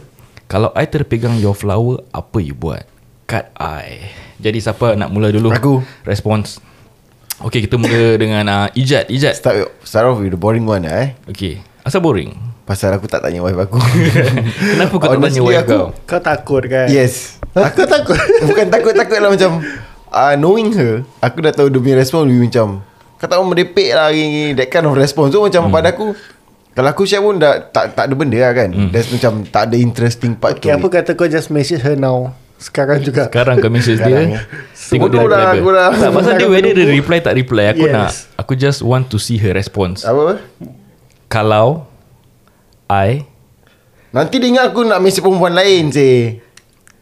kalau 0.52 0.76
I 0.76 0.84
terpegang 0.84 1.40
your 1.40 1.56
flower 1.56 2.04
apa 2.12 2.44
you 2.44 2.52
buat? 2.52 2.84
Cut 3.24 3.56
I. 3.56 4.12
Jadi 4.36 4.60
siapa 4.60 5.00
nak 5.00 5.08
mula 5.16 5.32
dulu? 5.32 5.48
Aku. 5.48 5.80
Respons. 6.04 6.60
Okey, 7.40 7.64
kita 7.64 7.80
mula 7.80 8.20
dengan 8.20 8.44
uh, 8.52 8.68
Ijat. 8.76 9.08
Ijat. 9.08 9.32
Start, 9.32 9.80
start 9.80 10.12
off 10.12 10.20
with 10.20 10.28
the 10.28 10.36
boring 10.36 10.68
one 10.68 10.84
eh 10.84 11.16
Okey. 11.24 11.69
Asal 11.80 12.00
boring? 12.00 12.36
Pasal 12.62 12.92
aku 12.92 13.04
tak 13.04 13.20
tanya 13.20 13.40
wife 13.40 13.58
aku 13.58 13.80
Kenapa 14.76 14.94
kau 14.94 15.08
tak 15.08 15.20
tanya 15.20 15.42
wife 15.42 15.58
aku- 15.60 15.72
kau? 15.72 15.86
Kau 16.06 16.20
takut 16.20 16.62
kan? 16.64 16.86
Yes 16.86 17.40
Aku 17.50 17.82
takut. 17.82 18.14
Bukan 18.46 18.70
takut-takut 18.70 19.18
lah 19.18 19.26
macam 19.28 19.58
uh, 20.06 20.34
Knowing 20.36 20.70
her 20.72 20.92
Aku 21.18 21.40
dah 21.40 21.50
tahu 21.50 21.66
dia 21.66 21.80
punya 21.80 21.96
respon 21.98 22.24
Lebih 22.24 22.46
macam 22.46 22.84
Kau 23.16 23.26
tak 23.26 23.36
mau 23.36 23.50
merepek 23.50 23.90
lah 23.90 24.08
gini, 24.08 24.54
That 24.54 24.68
kind 24.68 24.86
of 24.86 24.94
response 24.94 25.34
So 25.34 25.42
macam 25.42 25.66
hmm. 25.66 25.72
pada 25.72 25.90
aku 25.90 26.14
Kalau 26.70 26.88
aku 26.88 27.02
share 27.02 27.18
pun 27.18 27.36
dah, 27.36 27.58
tak, 27.64 27.92
tak 27.92 28.06
ada 28.06 28.14
benda 28.14 28.38
lah 28.38 28.52
kan 28.54 28.70
hmm. 28.70 28.90
That's 28.90 29.10
macam 29.10 29.42
Tak 29.44 29.62
ada 29.66 29.76
interesting 29.76 30.32
part 30.32 30.54
Okay, 30.56 30.70
to 30.70 30.78
apa 30.78 30.86
it. 30.86 30.92
kata 30.94 31.10
kau 31.12 31.26
just 31.26 31.50
message 31.50 31.80
her 31.80 31.98
now? 31.98 32.30
Sekarang 32.54 33.00
juga. 33.00 33.24
Sekarang 33.26 33.56
kau 33.56 33.66
message 33.66 33.98
Sekarang, 33.98 34.30
dia 34.30 34.36
ya. 34.36 34.40
Tengok 34.76 35.08
dia 35.08 35.18
reply 35.18 35.40
apa 35.40 35.56
aku 35.56 35.68
dah. 35.72 35.88
Tak 35.90 36.10
pasal 36.12 36.32
dia 36.36 36.46
Whether 36.46 36.72
dia 36.76 36.86
reply 36.86 37.18
tak 37.18 37.34
reply 37.34 37.64
Aku 37.72 37.82
Yes. 37.82 37.94
nak 37.96 38.10
Aku 38.38 38.52
just 38.54 38.80
want 38.80 39.08
to 39.08 39.16
see 39.16 39.40
her 39.40 39.50
response 39.50 40.04
Apa 40.04 40.38
Kalau 41.30 41.86
I 42.90 43.22
Nanti 44.10 44.42
dia 44.42 44.50
ingat 44.50 44.74
aku 44.74 44.82
nak 44.82 44.98
mesej 44.98 45.22
perempuan 45.22 45.54
lain 45.54 45.94
sih 45.94 46.42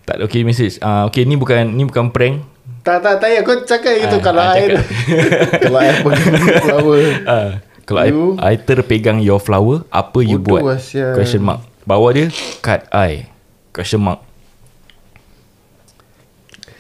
Tak 0.05 0.21
okay 0.21 0.45
message 0.45 0.77
uh, 0.85 1.09
Okay 1.09 1.25
ni 1.25 1.41
bukan 1.41 1.73
Ni 1.73 1.89
bukan 1.89 2.13
prank. 2.13 2.45
Tak, 2.85 3.01
tak, 3.01 3.25
tak. 3.25 3.41
Kau 3.45 3.57
cakap 3.65 4.01
gitu. 4.01 4.17
Ah, 4.17 4.23
kalau 4.23 4.45
I... 4.45 4.53
cakap. 4.57 4.85
Kalau 5.65 5.79
I 5.81 5.93
pegang 6.05 6.45
flower 6.61 7.01
uh, 7.25 7.51
Kalau 7.89 8.01
You- 8.05 8.37
I, 8.37 8.53
I 8.53 8.55
terpegang 8.61 9.19
your 9.25 9.41
flower 9.41 9.89
Apa 9.89 10.21
you 10.21 10.37
buat? 10.37 10.77
Sial. 10.77 11.17
Question 11.17 11.49
mark. 11.49 11.65
Bawah 11.89 12.13
dia 12.13 12.29
Cut 12.61 12.85
I. 12.93 13.33
Question 13.73 14.05
mark 14.05 14.28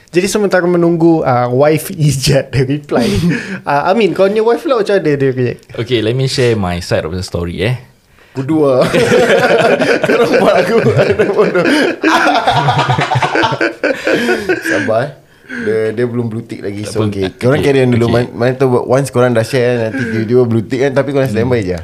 Jadi 0.08 0.24
sementara 0.24 0.64
menunggu 0.64 1.20
uh, 1.20 1.52
wife 1.52 1.92
Ijat 1.92 2.48
dia 2.48 2.64
reply. 2.64 3.08
uh, 3.68 3.92
Amin, 3.92 4.16
kau 4.16 4.24
punya 4.24 4.40
wife 4.40 4.64
lah 4.64 4.80
macam 4.80 4.96
mana 4.96 5.16
dia 5.20 5.30
react? 5.32 5.68
Okay 5.76 6.00
let 6.00 6.16
me 6.16 6.24
share 6.24 6.56
my 6.56 6.80
side 6.80 7.04
of 7.04 7.12
the 7.12 7.20
story 7.20 7.60
eh 7.60 7.76
Kedua 8.32 8.86
Korang 10.06 10.32
buat 10.38 10.54
aku 10.62 10.74
Bodoh 11.34 11.64
Sabar 14.68 15.02
eh. 15.04 15.27
Dia, 15.48 15.96
dia 15.96 16.04
belum 16.04 16.28
blue 16.28 16.44
tick 16.44 16.60
lagi 16.60 16.84
So 16.84 17.08
okay 17.08 17.32
Korang 17.32 17.64
Okay, 17.64 17.72
carry 17.72 17.80
on 17.80 17.96
dulu 17.96 18.12
okay. 18.12 18.28
Mana 18.36 18.52
tahu 18.52 18.84
Once 18.84 19.08
korang 19.08 19.32
dah 19.32 19.40
share 19.40 19.88
Nanti 19.88 20.04
tiba-tiba 20.04 20.44
blue 20.44 20.60
tick 20.60 20.84
kan 20.84 20.92
Tapi 20.92 21.08
korang 21.08 21.24
standby 21.24 21.64
je 21.64 21.78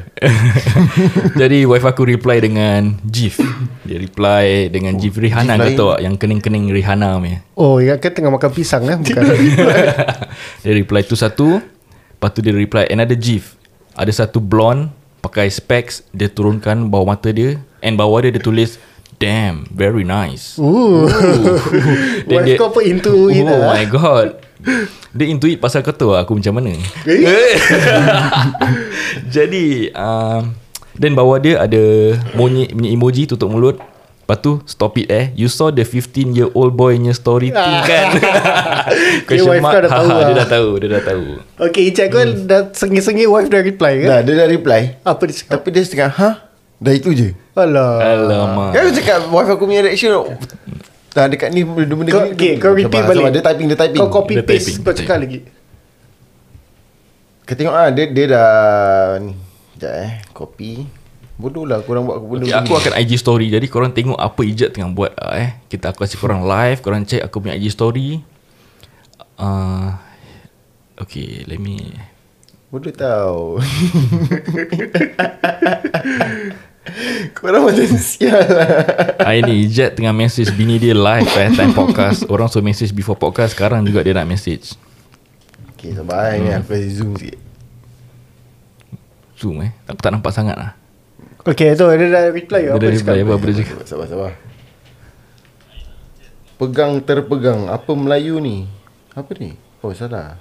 Jadi 1.41 1.65
wife 1.65 1.81
aku 1.81 2.05
reply 2.05 2.37
dengan 2.37 2.93
GIF 3.01 3.41
Dia 3.81 3.97
reply 3.97 4.69
dengan 4.69 5.01
GIF 5.01 5.17
Rihanna 5.17 5.57
GIF 5.57 5.57
kau 5.57 5.65
lain. 5.65 5.77
tahu 5.77 5.89
tak 5.97 6.01
Yang 6.05 6.15
kening-kening 6.21 6.65
Rihanna 6.69 7.09
punya 7.17 7.39
Oh, 7.57 7.81
ingat 7.81 8.05
kan 8.05 8.11
tengah 8.13 8.31
makan 8.37 8.51
pisang 8.53 8.85
eh? 8.85 8.97
Bukan. 9.01 9.23
Dia 10.63 10.73
reply 10.77 11.01
tu 11.01 11.17
satu 11.17 11.57
Lepas 11.57 12.29
tu 12.31 12.45
dia 12.45 12.53
reply 12.53 12.85
another 12.93 13.17
GIF 13.17 13.57
Ada 13.97 14.25
satu 14.25 14.37
blonde 14.37 14.93
Pakai 15.25 15.49
specs 15.49 16.05
Dia 16.13 16.29
turunkan 16.29 16.85
bawah 16.85 17.17
mata 17.17 17.33
dia 17.33 17.57
And 17.81 17.97
bawah 17.97 18.21
dia 18.21 18.29
dia 18.29 18.45
tulis 18.45 18.77
Damn 19.15 19.65
Very 19.71 20.03
nice. 20.03 20.59
Ooh. 20.59 21.07
Then 22.27 22.43
wife 22.47 22.59
kau 22.59 22.69
apa 22.69 22.81
into 22.83 23.31
it 23.31 23.41
Oh 23.41 23.55
lah. 23.55 23.71
my 23.71 23.83
god. 23.87 24.27
Dia 25.15 25.25
into 25.29 25.47
it 25.47 25.63
pasal 25.63 25.79
kau 25.81 25.95
tahu 25.95 26.11
aku 26.11 26.35
macam 26.35 26.59
mana. 26.59 26.75
Eh? 26.75 26.83
Jadi 29.35 29.89
um, 29.93 30.51
Then 30.95 31.11
bawah 31.11 31.39
dia 31.39 31.59
ada 31.59 32.15
Monyet 32.35 32.71
punya 32.71 32.89
emoji 32.91 33.27
tutup 33.27 33.51
mulut. 33.51 33.79
Lepas 34.25 34.41
tu 34.41 34.57
stop 34.65 34.97
it 34.97 35.05
eh. 35.07 35.29
You 35.37 35.45
saw 35.45 35.69
the 35.69 35.85
15 35.85 36.33
year 36.33 36.49
old 36.57 36.73
boy 36.73 36.97
punya 36.97 37.13
story 37.13 37.53
thing 37.53 37.77
kan? 37.85 38.17
Dia 39.29 39.45
wife 39.45 39.61
kau 39.61 39.81
dah 39.85 39.91
tahu 39.91 40.09
Haha, 40.09 40.17
Dia 40.17 40.25
lah. 40.25 40.33
dah 40.33 40.47
tahu 40.49 40.69
Dia 40.81 40.89
dah 40.89 41.03
tahu. 41.05 41.25
Okay, 41.69 41.83
Ijat 41.93 42.07
kau 42.09 42.21
dah 42.49 42.61
sengi-sengi 42.73 43.29
wife 43.29 43.53
dah 43.53 43.61
reply 43.61 44.01
ke? 44.01 44.05
Dah 44.09 44.19
dia 44.25 44.33
dah 44.33 44.47
reply. 44.49 44.81
Apa 45.05 45.29
dia 45.29 45.35
cakap? 45.37 45.51
Tapi 45.61 45.67
dia 45.69 45.83
setengah 45.85 46.09
Ha 46.09 46.29
Dah 46.85 46.93
itu 46.93 47.09
je? 47.17 47.33
Alah. 47.57 48.13
Alamak. 48.13 48.77
Kan 48.77 48.79
aku 48.85 48.93
cakap 49.01 49.19
Wife 49.33 49.49
aku 49.57 49.65
punya 49.65 49.81
reaction? 49.81 50.37
Dah 51.17 51.25
dekat 51.25 51.49
ni 51.49 51.65
Benda-benda 51.65 52.13
Kau, 52.13 52.29
gini 52.29 52.37
okay, 52.37 52.53
kau 52.61 52.77
repeat 52.77 52.93
Sabar, 52.93 53.09
balik. 53.09 53.23
sabar, 53.25 53.33
Dia 53.33 53.41
typing 53.41 53.67
Dia 53.73 53.79
typing. 53.79 54.01
Kau 54.05 54.09
copy 54.13 54.33
Dia 54.37 54.45
paste 54.45 54.69
typing, 54.69 54.85
kau 54.85 54.93
cakap 54.93 55.17
lagi. 55.25 55.39
Kau 57.49 57.55
tengok 57.57 57.73
ah 57.73 57.89
Dia, 57.89 58.05
dia 58.13 58.25
dah 58.29 58.49
Ni. 59.17 59.33
Sekejap 59.73 59.93
eh. 59.97 60.11
Copy. 60.31 60.71
Bodoh 61.35 61.67
lah 61.67 61.83
korang 61.83 62.07
buat 62.07 62.21
aku 62.21 62.27
benda 62.31 62.47
Okay, 62.47 62.55
aku 62.55 62.73
akan 62.79 62.93
IG 63.01 63.11
story. 63.19 63.51
Jadi 63.51 63.67
korang 63.67 63.91
tengok 63.91 64.15
Apa 64.15 64.41
Ijat 64.45 64.71
tengah 64.71 64.93
buat 64.93 65.11
uh, 65.17 65.35
eh. 65.35 65.57
Kita 65.67 65.91
aku 65.91 66.05
kasih 66.05 66.21
korang 66.21 66.45
live. 66.45 66.79
Korang 66.85 67.03
check 67.03 67.25
aku 67.25 67.41
punya 67.41 67.57
IG 67.57 67.73
story. 67.73 68.21
Uh, 69.35 69.91
Okay 70.95 71.43
Let 71.43 71.59
me 71.59 71.91
Bodoh 72.71 72.95
tau 72.95 73.59
Korang 77.37 77.65
macam 77.65 77.85
sial. 77.97 78.45
Lah 78.57 78.69
Hari 79.21 79.41
ni 79.45 79.65
Ijat 79.65 79.97
tengah 79.97 80.13
message 80.13 80.53
Bini 80.53 80.77
dia 80.77 80.93
live 80.93 81.29
eh 81.37 81.49
Time 81.53 81.73
podcast. 81.73 82.29
Orang 82.29 82.47
suruh 82.49 82.65
message 82.65 82.93
before 82.93 83.17
podcast 83.17 83.57
Sekarang 83.57 83.81
juga 83.81 84.05
dia 84.05 84.13
nak 84.13 84.29
message. 84.29 84.77
Okay 85.75 85.97
sabar 85.97 86.33
eh 86.33 86.41
Ni 86.41 86.49
aku 86.53 86.77
kasi 86.77 86.89
zoom 86.93 87.17
sikit. 87.17 87.39
Zoom 89.35 89.65
eh? 89.65 89.71
Aku 89.89 89.99
tak 89.99 90.13
nampak 90.13 90.31
sangat 90.31 90.55
lah. 90.55 90.71
Okay, 91.45 91.77
tu 91.77 91.85
dia 91.85 92.09
dah 92.09 92.33
reply. 92.33 92.73
Dia 92.73 92.79
dah 92.79 92.89
reply 92.89 93.17
apa, 93.21 93.33
apa 93.37 93.45
dia 93.51 93.55
cakap? 93.61 93.75
Sabar 93.85 93.85
sabar 93.85 94.07
sabar. 94.09 94.31
Pegang 96.55 97.03
terpegang 97.03 97.67
Apa 97.67 97.91
Melayu 97.93 98.39
ni? 98.39 98.65
Apa 99.11 99.35
ni? 99.35 99.59
Oh 99.83 99.91
salah. 99.91 100.39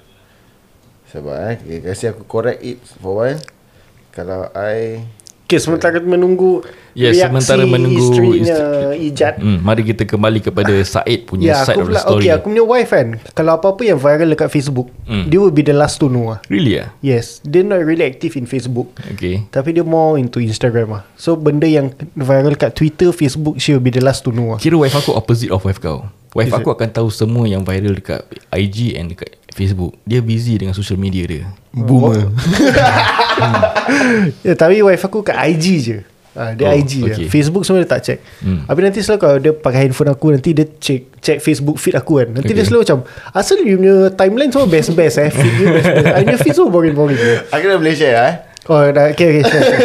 Sabar 1.10 1.52
eh 1.52 1.58
okay, 1.58 1.78
Kasih 1.82 2.14
aku 2.14 2.22
correct 2.24 2.62
it 2.62 2.78
For 3.02 3.26
one 3.26 3.42
Kalau 4.14 4.46
I 4.54 5.02
Okay, 5.54 5.62
sementara 5.62 5.96
menunggu 6.02 6.66
Yes, 6.94 7.18
reaksi 7.18 7.26
sementara 7.26 7.62
menunggu 7.66 7.98
isterinya 7.98 8.58
Ijat. 8.94 9.34
hmm, 9.42 9.58
Mari 9.66 9.82
kita 9.82 10.06
kembali 10.06 10.38
kepada 10.38 10.70
Said 10.86 11.26
punya 11.26 11.50
Ya, 11.50 11.66
side 11.66 11.82
of 11.82 11.90
the 11.90 11.98
story 11.98 12.26
okay, 12.26 12.30
aku 12.30 12.54
punya 12.54 12.62
wife 12.62 12.94
kan, 12.94 13.18
kalau 13.34 13.58
apa-apa 13.58 13.82
yang 13.82 13.98
viral 13.98 14.30
dekat 14.30 14.46
Facebook, 14.46 14.94
Hmm. 15.04 15.26
dia 15.26 15.36
will 15.36 15.52
be 15.52 15.60
the 15.60 15.74
last 15.74 15.98
to 15.98 16.06
know 16.06 16.32
lah. 16.32 16.38
Really 16.46 16.78
ah? 16.78 16.94
Yes, 17.02 17.42
dia 17.42 17.60
not 17.60 17.82
really 17.82 18.06
active 18.06 18.38
in 18.38 18.46
Facebook. 18.46 18.94
Okay 19.10 19.42
Tapi 19.50 19.74
dia 19.74 19.82
more 19.82 20.16
into 20.16 20.38
Instagram 20.38 20.94
lah. 20.94 21.02
So, 21.18 21.34
benda 21.34 21.66
yang 21.66 21.92
viral 22.14 22.54
kat 22.54 22.78
Twitter, 22.78 23.10
Facebook, 23.10 23.58
she 23.58 23.74
will 23.74 23.82
be 23.82 23.90
the 23.90 24.00
last 24.00 24.22
to 24.24 24.30
know 24.30 24.54
lah. 24.54 24.58
Kira 24.62 24.78
wife 24.78 24.94
aku 24.94 25.12
opposite 25.12 25.50
of 25.50 25.66
wife 25.66 25.82
kau 25.82 26.06
Wife 26.34 26.50
Is 26.50 26.58
aku 26.58 26.74
akan 26.74 26.90
tahu 26.90 27.08
semua 27.14 27.46
yang 27.46 27.62
viral 27.62 27.94
dekat 27.94 28.26
IG 28.50 28.98
and 28.98 29.14
dekat 29.14 29.38
Facebook 29.54 29.94
Dia 30.02 30.18
busy 30.18 30.58
dengan 30.58 30.72
social 30.72 30.98
media 30.98 31.24
dia 31.24 31.44
Boomer 31.70 32.26
Ya, 34.42 34.54
tapi 34.54 34.80
wife 34.80 35.02
aku 35.02 35.20
kat 35.20 35.34
IG 35.48 35.64
je. 35.80 35.98
Ha, 36.34 36.50
dia 36.50 36.66
Oh, 36.66 36.74
IG 36.74 36.92
okay. 37.00 37.26
Facebook 37.28 37.62
semua 37.62 37.78
dia 37.78 37.86
tak 37.88 38.02
check. 38.02 38.18
Hmm. 38.38 38.62
Habis 38.64 38.82
nanti 38.84 38.98
selalu 39.00 39.20
kalau 39.20 39.36
dia 39.38 39.52
pakai 39.52 39.80
handphone 39.84 40.10
aku 40.10 40.26
nanti 40.30 40.50
dia 40.50 40.66
check 40.76 41.14
check 41.18 41.38
Facebook 41.38 41.74
feed 41.76 41.94
aku 41.94 42.18
kan. 42.18 42.28
Nanti 42.32 42.50
Okay. 42.50 42.56
dia 42.56 42.64
selalu 42.64 42.82
macam 42.82 42.98
asal 43.30 43.58
you 43.60 43.74
punya 43.76 43.94
timeline 44.12 44.50
semua 44.50 44.66
best-best 44.66 45.16
eh. 45.20 45.30
Feed 45.30 45.54
you 45.56 45.66
best-best. 45.68 46.06
I 46.08 46.22
punya 46.24 46.38
feed 46.40 46.54
semua 46.54 46.70
boring-boring. 46.70 47.14
je. 47.16 47.34
Aku 47.54 47.64
dah 47.64 47.76
boleh 47.76 47.94
share 47.94 48.18
eh 48.20 48.34
Oh, 48.64 48.80
dah 48.82 49.04
okay 49.08 49.26
okay. 49.30 49.42
Share, 49.44 49.62
share. 49.62 49.82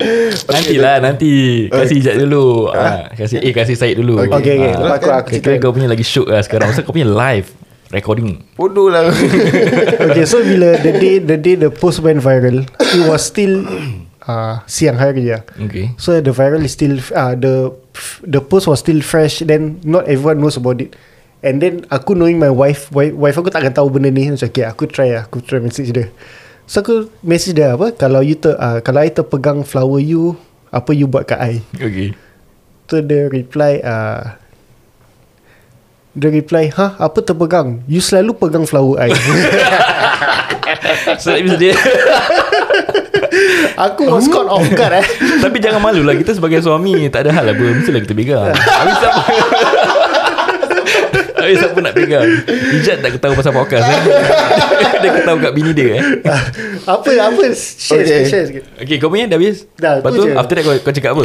Nantilah 0.54 0.96
nanti 1.02 1.30
Kasih 1.66 1.96
Ijat 1.98 2.14
dulu 2.16 2.70
ha, 2.70 3.10
Kasih 3.10 3.42
Eh 3.42 3.50
kasih 3.50 3.74
Syed 3.74 3.98
dulu 3.98 4.22
Okay, 4.22 4.54
okay. 4.54 4.70
Ah, 4.70 4.78
Lepas 4.78 4.96
aku- 4.96 5.10
aku 5.12 5.28
cerita. 5.34 5.58
kau 5.58 5.72
punya 5.72 5.90
lagi 5.90 6.04
shook 6.04 6.30
lah 6.30 6.38
sekarang 6.38 6.70
Pasal 6.70 6.86
kau 6.86 6.94
punya 6.94 7.04
live 7.04 7.50
Recording 7.96 8.44
Bodoh 8.60 8.92
lah 8.92 9.08
okay, 10.12 10.28
so 10.28 10.44
bila 10.44 10.76
the 10.84 10.92
day 10.92 11.16
the 11.16 11.40
day 11.40 11.56
the 11.56 11.72
post 11.72 12.04
went 12.04 12.20
viral, 12.20 12.68
it 12.76 13.02
was 13.08 13.24
still 13.24 13.64
uh, 14.28 14.60
siang 14.68 15.00
hari 15.00 15.32
ya. 15.32 15.40
Okay 15.56 15.96
So 15.96 16.20
the 16.20 16.34
viral 16.34 16.60
is 16.66 16.76
still 16.76 17.00
uh, 17.16 17.32
the 17.32 17.72
the 18.26 18.44
post 18.44 18.68
was 18.68 18.84
still 18.84 19.00
fresh. 19.00 19.40
Then 19.40 19.80
not 19.86 20.04
everyone 20.10 20.44
knows 20.44 20.60
about 20.60 20.82
it. 20.82 20.92
And 21.40 21.62
then 21.62 21.86
aku 21.88 22.18
knowing 22.18 22.42
my 22.42 22.50
wife, 22.50 22.90
wife, 22.90 23.14
wife 23.14 23.36
aku 23.38 23.48
takkan 23.54 23.72
tahu 23.72 23.88
benda 23.88 24.10
ni. 24.10 24.28
Macam 24.28 24.50
okay, 24.50 24.66
aku 24.66 24.90
try 24.90 25.14
lah, 25.14 25.30
aku 25.30 25.40
try 25.40 25.62
message 25.62 25.94
dia. 25.94 26.10
So 26.66 26.82
aku 26.82 27.08
message 27.22 27.54
dia 27.54 27.78
apa? 27.78 27.94
Kalau 27.94 28.20
you 28.20 28.34
ter, 28.34 28.58
uh, 28.58 28.82
kalau 28.82 29.06
I 29.06 29.14
terpegang 29.14 29.62
flower 29.62 30.02
you, 30.02 30.34
apa 30.74 30.90
you 30.90 31.06
buat 31.06 31.30
kat 31.30 31.38
I? 31.38 31.54
Okay 31.78 32.12
Tu 32.86 33.02
dia 33.02 33.26
reply 33.30 33.82
uh, 33.82 34.38
dia 36.16 36.32
reply, 36.32 36.72
"Hah, 36.72 36.96
apa 36.96 37.20
terpegang? 37.20 37.84
You 37.84 38.00
selalu 38.00 38.32
pegang 38.34 38.64
flower 38.64 38.96
I." 38.98 39.12
So 41.22 41.30
that 41.30 41.40
means 41.46 41.56
dia 41.56 41.72
aku 43.86 44.10
was 44.10 44.26
caught 44.26 44.50
off 44.50 44.66
guard 44.74 44.98
eh. 44.98 45.06
Tapi 45.44 45.56
jangan 45.62 45.78
malu 45.78 46.02
lah 46.02 46.18
Kita 46.18 46.34
sebagai 46.34 46.58
suami 46.58 47.06
Tak 47.06 47.26
ada 47.26 47.30
hal 47.32 47.44
lah 47.46 47.54
apa 47.54 47.64
Mestilah 47.70 48.02
kita 48.02 48.14
pegang 48.18 48.50
Habis 48.50 48.96
siapa 48.98 49.20
Habis 51.38 51.56
siapa 51.62 51.78
nak 51.78 51.94
pegang 51.94 52.28
Ijat 52.50 52.98
tak 52.98 53.10
ketahu 53.14 53.32
pasal 53.38 53.52
podcast 53.54 53.86
eh? 53.86 54.00
Dia 55.00 55.10
ketahu 55.22 55.36
kat 55.38 55.52
bini 55.54 55.70
dia 55.70 55.88
eh? 55.96 56.02
apa 56.86 57.10
apa 57.14 57.44
share 57.54 58.02
Okay. 58.02 58.18
okay. 58.22 58.22
share 58.26 58.44
sikit. 58.50 58.62
Okay 58.78 58.96
kau 58.98 59.10
punya 59.10 59.30
dah 59.30 59.38
habis 59.38 59.70
Dah, 59.78 60.02
Lepas 60.02 60.10
tu 60.12 60.18
tu 60.18 60.24
je. 60.26 60.34
after 60.34 60.54
that 60.58 60.64
kau, 60.66 60.74
kau 60.82 60.92
cakap 60.92 61.10
apa 61.14 61.24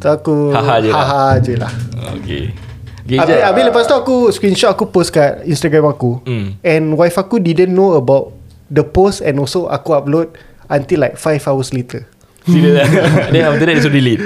Tu 0.00 0.08
aku 0.08 0.34
Haha 0.52 0.74
je 0.80 0.88
lah. 0.88 0.96
Haha 1.04 1.24
je 1.40 1.52
lah. 1.60 1.72
Okay 2.20 2.67
Habis, 3.08 3.40
Ijat 3.40 3.40
habis 3.40 3.62
lepas 3.64 3.84
tu 3.88 3.96
aku 3.96 4.16
screenshot 4.28 4.68
aku 4.68 4.84
post 4.92 5.16
kat 5.16 5.40
Instagram 5.48 5.88
aku. 5.88 6.20
Hmm. 6.28 6.60
And 6.60 6.92
wife 6.92 7.16
aku 7.16 7.40
didn't 7.40 7.72
know 7.72 7.96
about 7.96 8.36
The 8.68 8.84
post 8.84 9.24
and 9.24 9.40
also 9.40 9.64
aku 9.72 9.96
upload 9.96 10.36
Until 10.68 11.00
like 11.00 11.16
5 11.16 11.48
hours 11.48 11.72
later. 11.72 12.04
Serius 12.44 12.76
lah. 12.76 12.84
Then 13.32 13.48
after 13.48 13.64
that 13.64 13.72
dia 13.72 13.80
suruh 13.80 13.96
delete. 13.96 14.20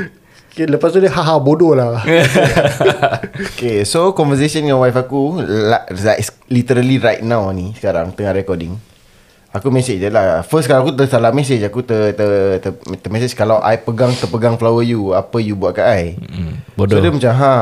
Okay, 0.51 0.67
Lepas 0.67 0.91
tu 0.91 0.99
dia 0.99 1.15
haha 1.15 1.39
bodoh 1.39 1.79
lah. 1.79 2.03
Okay 3.55 3.87
so 3.87 4.11
conversation 4.11 4.67
dengan 4.67 4.83
wife 4.83 4.99
aku 4.99 5.39
Like 5.47 5.95
literally 6.51 6.99
right 6.99 7.23
now 7.23 7.47
ni 7.55 7.71
Sekarang 7.79 8.11
tengah 8.11 8.35
recording. 8.35 8.75
Aku 9.55 9.71
message 9.71 10.03
je 10.03 10.11
lah. 10.11 10.43
First 10.43 10.67
kalau 10.67 10.83
aku 10.83 10.99
tersalah 10.99 11.31
message 11.31 11.63
Aku 11.63 11.87
ter, 11.87 12.19
ter, 12.19 12.59
ter, 12.59 12.73
ter 12.75 13.11
message 13.15 13.39
Kalau 13.39 13.63
I 13.63 13.79
pegang 13.79 14.11
terpegang 14.19 14.59
flower 14.59 14.83
you 14.83 15.15
Apa 15.15 15.39
you 15.39 15.55
buat 15.55 15.79
kat 15.79 15.87
I? 15.87 16.05
Hmm, 16.19 16.59
So 16.75 16.83
Bodoh. 16.83 16.99
dia 16.99 17.13
macam 17.15 17.33
ha 17.39 17.57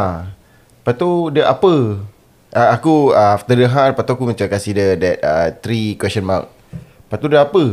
Lepas 0.81 0.95
tu 0.97 1.29
dia 1.29 1.45
apa? 1.45 2.01
Uh, 2.51 2.69
Aku 2.75 3.13
uh, 3.13 3.37
after 3.37 3.55
the 3.55 3.69
ha 3.69 3.93
Lepas 3.93 4.03
tu 4.09 4.13
aku 4.17 4.25
macam 4.27 4.47
kasih 4.49 4.73
dia 4.75 4.87
That 4.97 5.17
uh, 5.21 5.49
three 5.61 5.95
question 6.01 6.25
mark. 6.25 6.49
Lepas 7.07 7.19
tu 7.21 7.29
dia 7.29 7.45
apa? 7.45 7.65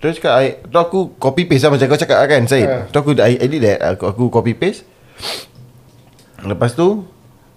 Terus 0.00 0.16
cakap 0.16 0.34
I, 0.40 0.48
Tu 0.64 0.78
aku 0.78 1.12
copy 1.20 1.44
paste 1.44 1.68
lah 1.68 1.76
Macam 1.76 1.84
kau 1.84 2.00
cakap 2.00 2.16
kan 2.24 2.42
Syed 2.48 2.64
Ha. 2.64 2.76
Tu 2.88 2.96
aku 2.96 3.10
I, 3.18 3.36
I 3.42 3.46
did 3.50 3.60
that. 3.66 3.78
Aku, 3.98 4.06
aku 4.08 4.24
copy 4.30 4.54
paste. 4.54 4.86
Lepas 6.40 6.78
tu 6.78 7.04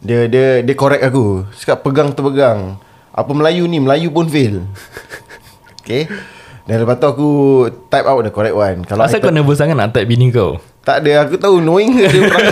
Dia 0.02 0.26
dia 0.26 0.66
dia 0.66 0.76
correct 0.76 1.06
aku. 1.06 1.46
Cakap 1.56 1.86
pegang 1.86 2.10
terpegang. 2.12 2.82
Apa 3.14 3.32
Melayu 3.36 3.70
ni? 3.70 3.78
Melayu 3.80 4.10
pun 4.10 4.26
fail. 4.28 4.66
Okay. 5.90 6.06
Dan 6.70 6.86
lepas 6.86 7.02
tu 7.02 7.10
aku 7.10 7.30
type 7.90 8.06
out 8.06 8.22
the 8.22 8.30
correct 8.30 8.54
one. 8.54 8.86
Kalau 8.86 9.02
Asal 9.02 9.18
I 9.18 9.26
kau 9.26 9.34
nervous 9.34 9.58
sangat 9.58 9.74
nak 9.74 9.90
type 9.90 10.06
bini 10.06 10.30
kau 10.30 10.62
Tak 10.84 11.04
ada 11.04 11.28
Aku 11.28 11.36
tahu 11.36 11.60
knowing 11.60 11.92
her 11.96 12.08
dia 12.08 12.24
orang 12.28 12.48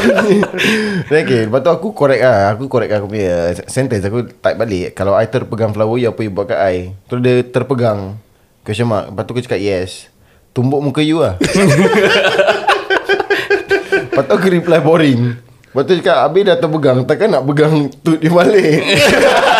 okay 1.23 1.47
Lepas 1.47 1.59
tu 1.63 1.71
aku 1.71 1.87
correct 1.95 2.23
lah 2.23 2.53
Aku 2.55 2.67
correct 2.67 2.91
aku 2.91 3.07
punya 3.11 3.55
Sentence. 3.67 4.03
Aku 4.07 4.27
type 4.27 4.57
balik 4.59 4.93
Kalau 4.93 5.15
I 5.15 5.27
terpegang 5.27 5.71
flower 5.71 5.95
You 5.95 6.11
apa 6.11 6.21
you 6.23 6.31
buat 6.31 6.47
kat 6.51 6.59
I? 6.59 6.91
Terus 7.07 7.21
dia 7.23 7.35
terpegang 7.47 8.19
Question 8.67 8.91
mark. 8.91 9.07
Lepas 9.15 9.23
tu 9.23 9.31
aku 9.31 9.41
cakap 9.47 9.63
yes. 9.63 10.11
Tumbuk 10.51 10.83
muka 10.83 10.99
you 10.99 11.23
lah. 11.23 11.39
Lepas 14.11 14.23
tu 14.27 14.33
aku 14.35 14.47
reply 14.51 14.83
boring. 14.83 15.39
Lepas 15.71 15.83
tu 15.87 15.93
cakap 16.01 16.17
Habis 16.25 16.41
dah 16.51 16.57
terpegang 16.57 16.97
Takkan 17.05 17.27
nak 17.31 17.45
pegang 17.45 17.87
Tut 18.01 18.17
dia 18.17 18.33
balik 18.33 18.81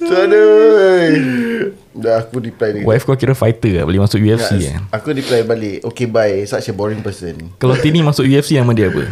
aduh 0.00 1.76
Dah 1.98 2.22
aku 2.22 2.38
reply 2.38 2.70
dia. 2.70 2.82
Wife 2.86 3.02
kau 3.02 3.12
kira 3.12 3.34
fighter 3.34 3.74
lah 3.74 3.82
Boleh 3.82 3.98
masuk 3.98 4.18
UFC 4.18 4.50
Yes. 4.62 4.70
kan 4.70 4.82
Aku 4.94 5.10
reply 5.10 5.42
balik 5.42 5.82
Okay 5.84 6.06
bye. 6.06 6.46
Such 6.46 6.68
a 6.68 6.72
boring 6.72 7.02
person. 7.02 7.50
Kalau 7.58 7.74
Tini 7.74 8.00
masuk 8.00 8.22
UFC 8.22 8.54
Nama 8.54 8.70
dia 8.70 8.86
apa? 8.86 9.02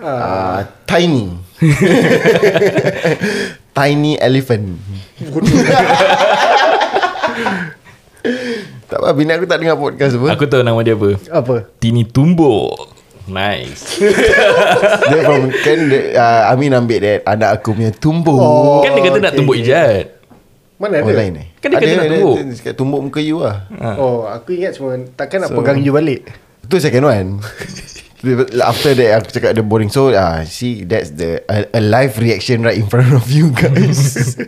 Uh, 0.00 0.58
Tiny. 0.86 1.26
Tiny 3.76 4.16
elephant. 4.16 4.78
Tak 8.90 8.98
apa 9.00 9.08
Bini 9.14 9.30
aku 9.30 9.46
tak 9.46 9.62
dengar 9.62 9.78
podcast 9.78 10.14
apa. 10.14 10.26
Aku 10.34 10.44
tahu 10.44 10.60
nama 10.60 10.76
dia 10.82 10.92
apa. 10.92 11.16
Apa? 11.30 11.64
Tini 11.78 12.02
Tumbuk 12.04 12.90
Nice 13.30 14.02
Dia 15.10 15.18
from 15.24 15.48
Kan 15.62 15.78
dia, 15.88 16.00
uh, 16.18 16.52
Amin 16.52 16.74
ambil 16.74 16.98
that 17.00 17.20
Anak 17.24 17.62
aku 17.62 17.78
punya 17.78 17.94
tumbuk 17.94 18.36
Oh. 18.36 18.82
Kan 18.82 18.98
dia 18.98 19.02
kata 19.06 19.18
nak 19.22 19.30
okay, 19.32 19.38
tumbuk 19.38 19.56
okay. 19.56 19.64
ijat 19.66 20.04
Oh 20.10 20.86
Mana 20.86 21.04
ada? 21.04 21.12
lain 21.12 21.34
eh 21.38 21.48
Kan 21.62 21.68
dia 21.72 21.78
kata 21.78 21.92
nak 21.94 22.06
tumbuk. 22.10 22.34
Dia, 22.36 22.44
dia 22.44 22.56
cakap 22.58 22.74
tumbuk 22.74 23.00
muka 23.06 23.20
you 23.22 23.38
lah 23.40 23.56
Oh, 23.96 24.26
aku 24.26 24.54
ingat 24.58 24.76
cuma 24.76 24.98
takkan 25.16 25.44
nak 25.44 25.52
pegang 25.54 25.80
you 25.80 25.92
balik. 25.94 26.26
Itu 26.66 26.76
second 26.78 27.06
one 27.08 27.28
After 28.60 28.92
that 28.92 29.24
Aku 29.24 29.28
cakap 29.32 29.56
dia 29.56 29.64
boring. 29.64 29.88
So 29.88 30.12
uh, 30.12 30.44
see 30.44 30.84
That's 30.84 31.16
the 31.16 31.40
a, 31.48 31.64
a 31.72 31.80
live 31.80 32.20
reaction 32.20 32.60
Right 32.60 32.76
in 32.76 32.86
front 32.86 33.16
of 33.16 33.24
you 33.32 33.48
guys. 33.50 34.36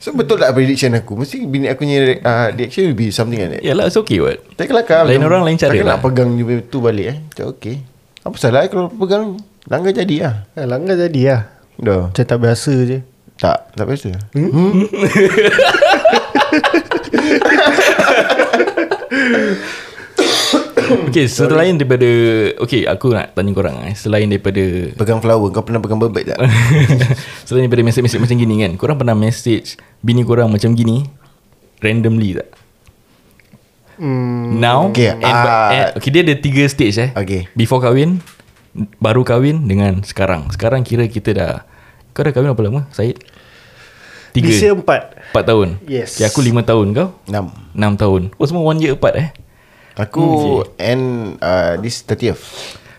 So 0.00 0.14
betul 0.14 0.38
tak 0.38 0.54
prediction 0.54 0.94
aku? 0.94 1.18
Mesti 1.18 1.50
bini 1.50 1.66
aku 1.66 1.82
punya 1.82 2.22
uh, 2.22 2.54
Reaction 2.54 2.86
will 2.86 2.94
be 2.94 3.10
something 3.10 3.42
like 3.42 3.58
that. 3.58 3.62
Yalah 3.66 3.90
it's 3.90 3.98
okay 3.98 4.22
what? 4.22 4.38
Tak 4.54 4.70
kelakar. 4.70 5.02
Lain 5.02 5.18
orang, 5.26 5.42
lain 5.42 5.58
cara 5.58 5.74
Takkan 5.74 5.82
lah. 5.82 5.98
nak 5.98 6.02
pegang 6.06 6.30
you 6.38 6.46
tu 6.62 6.78
balik 6.78 7.06
eh? 7.10 7.18
Cakap 7.34 7.58
okay. 7.58 7.76
Apa 8.22 8.36
salah 8.38 8.62
eh 8.62 8.70
kalau 8.70 8.86
pegang? 8.86 9.34
Langgar 9.66 9.90
jadi 9.90 10.16
lah. 10.22 10.34
Ha, 10.54 10.62
langgar 10.62 10.94
jadi 10.94 11.22
lah. 11.26 11.40
Dah. 11.74 12.14
Macam 12.14 12.22
tak 12.22 12.38
biasa 12.38 12.72
je. 12.86 13.02
Tak 13.36 13.74
Tak 13.74 13.84
biasa 13.84 14.08
Okay 21.10 21.26
selain 21.26 21.74
daripada 21.76 22.08
Okay 22.62 22.86
aku 22.86 23.12
nak 23.12 23.34
tanya 23.34 23.52
korang 23.52 23.76
eh. 23.86 23.94
Selain 23.96 24.26
daripada 24.26 24.62
Pegang 24.94 25.20
flower 25.22 25.48
Kau 25.50 25.62
pernah 25.62 25.80
pegang 25.82 26.00
bebek 26.00 26.34
tak? 26.34 26.38
Selain 27.46 27.66
daripada 27.66 27.82
message-message 27.86 28.22
macam 28.22 28.36
gini 28.38 28.54
kan 28.62 28.72
Korang 28.78 28.96
pernah 28.98 29.16
message 29.16 29.78
Bini 30.00 30.22
korang 30.22 30.52
macam 30.52 30.72
gini 30.74 31.06
Randomly 31.82 32.40
tak? 32.40 32.48
Hmm, 33.96 34.60
Now 34.60 34.92
Okay, 34.92 35.16
and, 35.16 35.24
ah. 35.24 35.68
and, 35.72 35.88
Okay 36.00 36.10
dia 36.12 36.20
ada 36.24 36.34
tiga 36.36 36.64
stage 36.68 36.96
eh. 37.00 37.10
Okay. 37.16 37.48
Before 37.56 37.80
kahwin 37.80 38.20
Baru 39.00 39.24
kahwin 39.24 39.64
Dengan 39.64 40.04
sekarang. 40.04 40.52
Sekarang 40.52 40.84
kira 40.84 41.08
kita 41.08 41.30
dah 41.32 41.52
Kau 42.12 42.22
dah 42.24 42.32
kahwin 42.32 42.52
berapa 42.52 42.64
lama 42.68 42.82
Syed 42.92 43.18
Tiga. 44.36 44.52
Year 44.52 44.76
empat. 44.76 45.16
Empat 45.32 45.44
tahun? 45.48 45.80
Yes. 45.88 46.20
okay, 46.20 46.28
Aku 46.28 46.44
lima 46.44 46.60
tahun 46.60 46.92
kau? 46.92 47.08
Enam. 47.24 47.56
Enam 47.72 47.96
tahun. 47.96 48.36
Oh 48.36 48.44
semua 48.44 48.68
one 48.68 48.76
year 48.84 48.92
apart 48.92 49.16
eh 49.16 49.32
Aku 49.96 50.60
And 50.76 51.36
uh, 51.40 51.80
This 51.80 52.04
30th 52.04 52.44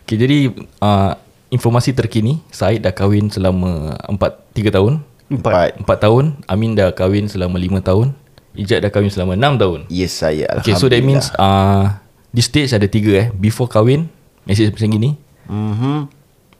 Okay 0.04 0.18
jadi 0.18 0.50
uh, 0.82 1.14
Informasi 1.54 1.94
terkini 1.94 2.42
Syed 2.50 2.82
dah 2.82 2.92
kahwin 2.92 3.30
selama 3.30 3.96
Empat 4.10 4.42
Tiga 4.52 4.74
tahun. 4.74 5.06
Empat. 5.30 5.78
Empat. 5.78 5.98
Tahun. 6.02 6.34
Amin 6.50 6.74
dah 6.74 6.90
kahwin 6.96 7.30
selama 7.30 7.62
lima 7.62 7.78
tahun. 7.78 8.16
Ijat 8.58 8.82
dah 8.82 8.90
kahwin 8.90 9.14
selama 9.14 9.38
enam 9.38 9.60
tahun. 9.60 9.86
Yes 9.92 10.18
saya. 10.18 10.50
Okay 10.60 10.74
so 10.74 10.90
that 10.90 11.04
means 11.06 11.30
uh, 11.38 11.94
This 12.34 12.50
stage 12.50 12.74
ada 12.74 12.90
tiga 12.90 13.14
eh. 13.14 13.28
Before 13.32 13.70
kahwin 13.70 14.10
Message 14.50 14.74
macam 14.74 14.90
gini. 14.90 15.10
Mm-hmm. 15.46 15.98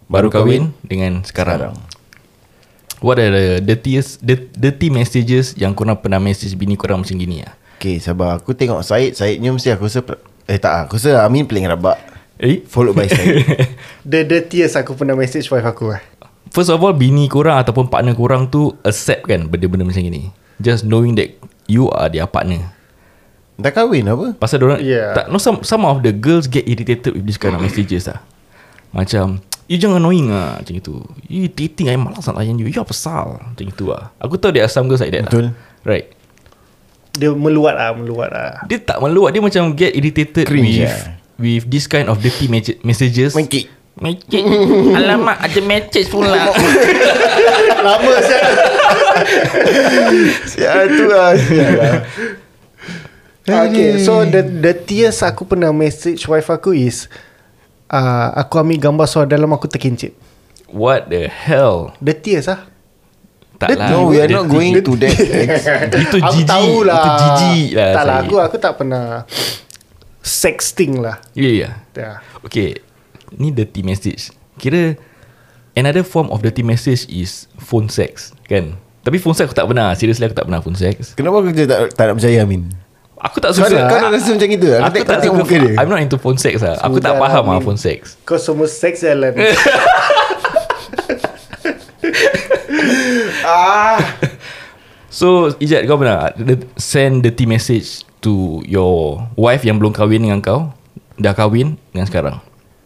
Baru 0.08 0.32
kahwin 0.32 0.72
Dengan 0.86 1.20
sekarang, 1.28 1.76
What 3.04 3.20
are 3.20 3.34
the 3.34 3.46
dirtiest 3.60 4.24
Dirty 4.56 4.88
messages 4.88 5.52
Yang 5.60 5.84
korang 5.84 6.00
pernah 6.00 6.24
message 6.24 6.56
Bini 6.56 6.80
korang 6.80 7.04
macam 7.04 7.20
gini 7.20 7.44
lah 7.44 7.56
Okay 7.78 8.02
sabar. 8.02 8.42
Aku 8.42 8.58
tengok 8.58 8.82
Syed 8.82 9.14
Syednya 9.14 9.54
mesti 9.54 9.70
aku 9.70 9.86
rasa 9.86 10.02
Eh 10.50 10.58
tak 10.58 10.90
Aku 10.90 10.98
rasa 10.98 11.22
Amin 11.22 11.46
paling 11.46 11.70
rabak. 11.70 12.02
Eh? 12.42 12.66
Followed 12.66 12.98
by 12.98 13.06
Syed 13.06 13.46
The 14.12 14.26
dirtiest 14.26 14.74
aku 14.76 14.98
pernah 14.98 15.14
message 15.14 15.46
wife 15.48 15.62
aku 15.62 15.94
lah. 15.94 16.02
First 16.50 16.74
of 16.74 16.82
all 16.82 16.98
Bini 16.98 17.30
korang 17.30 17.62
Ataupun 17.62 17.86
partner 17.86 18.18
korang 18.18 18.50
tu 18.50 18.74
Accept 18.82 19.30
kan 19.30 19.46
Benda-benda 19.46 19.86
macam 19.86 20.02
gini? 20.02 20.34
Just 20.58 20.90
knowing 20.90 21.14
that 21.16 21.38
You 21.70 21.94
are 21.94 22.10
their 22.10 22.26
partner. 22.26 22.74
Dah 23.62 23.70
kahwin 23.70 24.10
apa? 24.10 24.34
Pasal 24.34 24.62
orang 24.64 24.82
Yeah. 24.82 25.14
tak, 25.14 25.30
no, 25.30 25.38
some, 25.38 25.62
some 25.62 25.86
of 25.86 26.02
the 26.02 26.10
girls 26.10 26.50
get 26.50 26.66
irritated 26.66 27.14
With 27.14 27.30
this 27.30 27.38
kind 27.38 27.54
of 27.54 27.62
messages 27.62 28.10
lah 28.10 28.26
Macam 28.90 29.46
You 29.70 29.78
jangan 29.78 30.02
annoying 30.02 30.34
lah 30.34 30.66
Macam 30.66 30.74
itu 30.74 30.98
You 31.30 31.46
dating 31.46 31.94
I 31.94 31.98
malas 32.00 32.26
nak 32.26 32.42
layan 32.42 32.58
you. 32.58 32.66
You 32.66 32.82
apa 32.82 32.90
pasal 32.90 33.38
Macam 33.38 33.66
itu 33.70 33.86
lah 33.86 34.10
Aku 34.18 34.42
tahu 34.42 34.50
there 34.50 34.66
are 34.66 34.72
some 34.72 34.90
girls 34.90 35.06
like 35.06 35.14
that 35.14 35.30
Betul. 35.30 35.54
lah 35.54 35.54
Right 35.86 36.17
Dia 37.18 37.34
meluat 37.34 37.74
lah, 37.76 37.90
meluat 37.98 38.30
lah. 38.30 38.52
Dia 38.70 38.78
tak 38.80 39.02
meluat 39.02 39.34
Dia 39.34 39.42
macam 39.42 39.74
get 39.74 39.92
irritated 39.98 40.46
Cringe 40.46 40.86
with, 40.86 40.88
lah. 40.88 41.02
with 41.42 41.64
this 41.68 41.86
kind 41.90 42.08
of 42.08 42.22
dirty 42.22 42.46
me- 42.48 42.80
messages 42.86 43.34
Mengkik 43.34 43.68
Message 43.98 44.46
Alamak 44.98 45.42
ada 45.42 45.60
message 45.66 46.08
pula 46.14 46.54
Lama 47.86 48.14
saya. 48.22 48.50
Ya 50.62 50.86
tu 50.86 51.06
lah 51.10 51.34
lah 51.34 51.96
okay, 53.48 54.04
so 54.04 54.28
the 54.28 54.44
the 54.44 54.74
tears 54.76 55.24
aku 55.24 55.48
pernah 55.48 55.72
message 55.72 56.28
wife 56.28 56.52
aku 56.52 56.76
is 56.76 57.08
uh, 57.88 58.36
aku 58.36 58.60
ambil 58.60 58.78
gambar 58.92 59.08
suara 59.08 59.28
dalam 59.28 59.48
aku 59.56 59.72
terkincit. 59.72 60.12
What 60.68 61.08
the 61.08 61.32
hell 61.32 61.96
The 62.04 62.12
tears 62.12 62.52
ah. 62.52 62.68
Tak 63.58 63.74
lah. 63.74 63.90
No 63.90 64.14
we 64.14 64.22
are 64.22 64.30
not 64.30 64.46
dirty. 64.46 64.54
going 64.54 64.74
to 64.86 64.94
that 65.02 65.18
Itu 66.06 66.18
aku 66.22 66.30
jijik 66.30 66.46
tahulah. 66.46 66.98
Itu 67.02 67.10
jijik 67.18 67.70
lah 67.74 67.90
Tak 67.94 68.04
lah, 68.06 68.16
aku 68.22 68.36
aku 68.38 68.58
tak 68.62 68.74
pernah 68.78 69.04
sexting 70.22 71.02
lah. 71.02 71.18
Ya 71.34 71.50
ya. 71.50 71.70
Yeah. 71.98 72.16
Okay 72.46 72.78
Ni 73.34 73.50
dirty 73.50 73.82
message. 73.82 74.30
Kira 74.62 74.94
Another 75.74 76.06
form 76.06 76.30
of 76.30 76.46
dirty 76.46 76.62
message 76.62 77.10
Is 77.10 77.50
phone 77.58 77.90
sex 77.90 78.34
Kan? 78.46 78.78
Tapi 79.02 79.18
phone 79.24 79.34
sex 79.40 79.48
aku 79.48 79.56
tak 79.56 79.72
pernah. 79.72 79.96
Seriously 79.96 80.28
aku 80.28 80.36
tak 80.36 80.52
pernah 80.52 80.60
phone 80.60 80.76
sex. 80.76 81.16
Kenapa 81.16 81.40
aku 81.40 81.56
tak, 81.56 81.96
tak 81.96 82.04
nak 82.12 82.16
percaya 82.20 82.44
Amin? 82.44 82.68
Aku 83.18 83.42
tak 83.42 83.56
suka 83.56 83.74
kau 83.90 83.98
ada 83.98 84.14
rasa 84.14 84.30
macam 84.30 84.46
itu 84.46 84.68
Aku, 84.70 84.84
Aku 84.84 84.98
tak, 85.10 85.18
tengok 85.26 85.42
suka 85.42 85.44
muka 85.48 85.56
dia. 85.58 85.74
I'm 85.82 85.90
not 85.90 86.04
into 86.06 86.20
phone 86.22 86.38
sex 86.38 86.62
lah. 86.62 86.78
Aku 86.86 87.02
tak 87.02 87.18
faham 87.18 87.50
lah, 87.50 87.58
lah 87.58 87.62
phone 87.66 87.80
sex. 87.80 88.14
Kau 88.22 88.38
semua 88.38 88.70
sex 88.70 89.02
jalan. 89.02 89.34
ah. 93.48 93.98
So 95.18 95.56
Ijat 95.58 95.88
kau 95.88 95.96
pernah 95.96 96.30
the- 96.36 96.68
Send 96.76 97.24
dirty 97.24 97.48
message 97.48 98.04
To 98.22 98.60
your 98.68 99.24
wife 99.34 99.64
Yang 99.64 99.78
belum 99.80 99.94
kahwin 99.96 100.22
dengan 100.28 100.44
kau? 100.44 100.76
Dah 101.16 101.32
kahwin 101.32 101.80
Dengan 101.96 102.06
sekarang? 102.06 102.36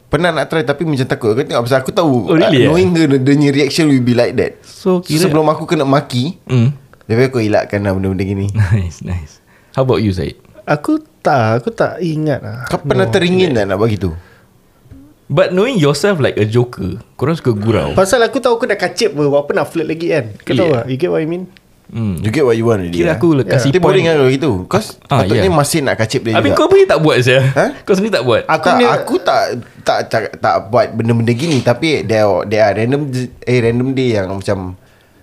Pernah 0.08 0.30
nak 0.32 0.48
try 0.48 0.62
Tapi 0.62 0.86
macam 0.86 1.08
takut. 1.10 1.34
Aku 1.34 1.44
tengok 1.44 1.66
pasal 1.66 1.82
aku 1.82 1.92
tahu 1.92 2.30
Oh, 2.30 2.38
really, 2.38 2.64
uh, 2.64 2.72
Knowing 2.72 2.94
her 2.94 3.10
Dia 3.18 3.34
punya 3.34 3.50
reaction 3.50 3.90
will 3.90 4.06
be 4.06 4.14
like 4.14 4.38
that. 4.38 4.62
So 4.62 5.02
Kira, 5.02 5.18
kira 5.18 5.22
Sebelum 5.28 5.50
aku 5.50 5.66
kena 5.66 5.84
maki 5.84 6.38
mm. 6.46 6.70
Tapi 7.10 7.22
aku 7.28 7.42
elakkan 7.42 7.84
lah 7.84 7.92
Benda-benda 7.98 8.24
gini. 8.24 8.48
Nice 8.72 9.02
nice. 9.02 9.42
How 9.74 9.82
about 9.84 10.00
you 10.00 10.14
Zaid 10.14 10.38
aku 10.66 11.02
tak, 11.22 11.62
aku 11.62 11.70
tak 11.74 12.02
ingat 12.02 12.40
lah. 12.42 12.66
Kau 12.70 12.82
pernah 12.82 13.10
teringin 13.10 13.54
tak 13.54 13.66
nak 13.70 13.78
bagi 13.82 13.98
tu 13.98 14.14
But 15.32 15.56
knowing 15.56 15.80
yourself 15.80 16.20
like 16.20 16.36
a 16.36 16.44
joker 16.44 17.00
Korang 17.16 17.40
suka 17.40 17.56
gurau 17.56 17.96
Pasal 17.96 18.20
aku 18.20 18.44
tahu 18.44 18.60
aku 18.60 18.68
dah 18.68 18.76
kacip 18.76 19.16
Buat 19.16 19.48
apa 19.48 19.52
nak 19.56 19.72
flirt 19.72 19.88
lagi 19.88 20.12
kan 20.12 20.36
Kau 20.44 20.52
tahu 20.54 20.68
Yeah. 20.68 20.84
tak 20.84 20.92
You 20.92 20.98
get 21.00 21.08
what 21.08 21.24
I 21.24 21.28
mean 21.32 21.48
hmm. 21.88 22.20
You 22.20 22.30
get 22.30 22.44
what 22.44 22.60
you 22.60 22.68
want 22.68 22.84
already 22.84 23.00
Kira 23.00 23.16
lah. 23.16 23.16
aku 23.16 23.40
yeah. 23.40 23.48
Tapi 23.48 23.80
boring 23.80 24.04
point 24.04 24.12
lah 24.12 24.16
kalau 24.20 24.32
gitu 24.36 24.52
Cause 24.68 25.00
Ah, 25.08 25.24
Patutnya 25.24 25.48
yeah. 25.48 25.56
masih 25.56 25.80
nak 25.80 25.96
kacip 25.96 26.28
dia 26.28 26.36
Habis 26.36 26.52
kau 26.52 26.68
pergi 26.68 26.84
tak 26.84 27.00
buat 27.00 27.18
saya 27.24 27.42
Ha? 27.48 27.66
Kau 27.88 27.96
sendiri 27.96 28.12
tak 28.12 28.28
buat 28.28 28.44
Aku 28.44 28.68
tak, 28.68 28.76
ni 28.76 28.84
aku 28.84 29.16
tak 29.24 29.42
tak, 29.82 30.00
tak 30.12 30.22
tak 30.38 30.56
buat 30.70 30.94
benda-benda 30.94 31.34
gini 31.34 31.58
tapi 31.66 32.06
there 32.06 32.30
there 32.46 32.62
are 32.62 32.76
random 32.78 33.10
eh 33.42 33.60
random 33.60 33.98
day 33.98 34.14
yang 34.14 34.30
macam 34.30 34.78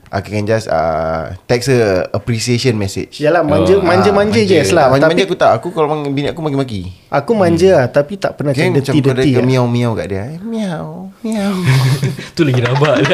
I 0.08 0.20
can 0.20 0.44
just 0.44 0.66
uh, 0.66 1.36
Text 1.44 1.68
her 1.68 2.08
Appreciation 2.10 2.74
message. 2.74 3.20
Yalah 3.20 3.44
manja 3.44 3.76
Oh, 3.76 3.84
manja 3.84 4.08
Ah, 4.08 4.14
manja 4.14 4.40
yes 4.40 4.72
lah. 4.72 4.88
Manja-manja 4.88 5.20
Tapi 5.20 5.28
aku 5.28 5.36
tak. 5.36 5.50
Aku 5.56 5.68
kalau 5.70 5.88
bini 6.08 6.28
aku 6.28 6.40
maki-maki. 6.40 6.88
Aku 7.08 7.32
manja 7.32 7.68
lah 7.74 7.86
tapi 7.86 8.16
tak 8.16 8.34
pernah 8.34 8.52
Kan 8.52 8.72
macam 8.72 8.92
macam 8.92 8.94
dirty 8.96 9.30
kau 9.30 9.40
lah. 9.40 9.46
miau-miau 9.46 9.92
kat 9.94 10.06
dia. 10.08 10.24
Eh, 10.32 10.40
Miau 10.40 11.12
Miau. 11.20 11.54
Tu 12.36 12.42
lagi 12.42 12.60
rabak 12.60 12.96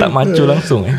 Tak 0.00 0.10
maco 0.10 0.42
langsung 0.44 0.86
eh. 0.86 0.96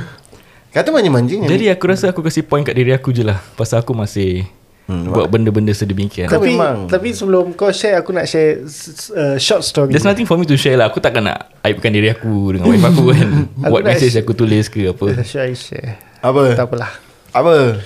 Kata 0.72 0.88
manja-manja 0.90 1.36
Jadi 1.36 1.68
aku 1.68 1.84
rasa 1.88 2.12
aku 2.12 2.24
kasih 2.24 2.44
point 2.44 2.64
kat 2.64 2.76
diri 2.76 2.92
aku 2.92 3.12
je 3.12 3.24
lah. 3.24 3.40
Pasal 3.56 3.84
aku 3.84 3.92
masih 3.92 4.48
Hmm, 4.84 5.08
Buat 5.08 5.30
benda-benda 5.30 5.72
sedemikian 5.72 6.26
Tapi 6.26 6.52
memang- 6.52 6.90
tapi 6.90 7.14
sebelum 7.14 7.54
kau 7.54 7.70
share 7.70 7.96
aku 7.96 8.12
nak 8.12 8.26
share 8.26 8.66
uh, 9.14 9.38
short 9.38 9.62
story. 9.62 9.88
There's 9.90 10.04
nothing 10.04 10.26
for 10.26 10.36
me 10.36 10.44
to 10.44 10.54
share 10.54 10.76
lah 10.76 10.90
Aku 10.90 10.98
takkan 10.98 11.24
nak 11.24 11.54
Aibkan 11.62 11.90
diri 11.90 12.10
aku 12.10 12.52
Dengan 12.52 12.68
wife 12.68 12.84
aku 12.84 13.04
kan 13.08 13.28
Aku 13.64 13.72
What 13.72 13.86
message 13.86 14.12
sh- 14.12 14.20
aku 14.20 14.34
tulis 14.34 14.68
ke 14.68 14.90
apa 14.90 15.22
Share 15.24 15.48
I 15.48 15.56
share. 15.56 15.96
Apa? 16.20 16.58
Tak 16.58 16.66
apalah. 16.68 16.92
Apa? 17.32 17.80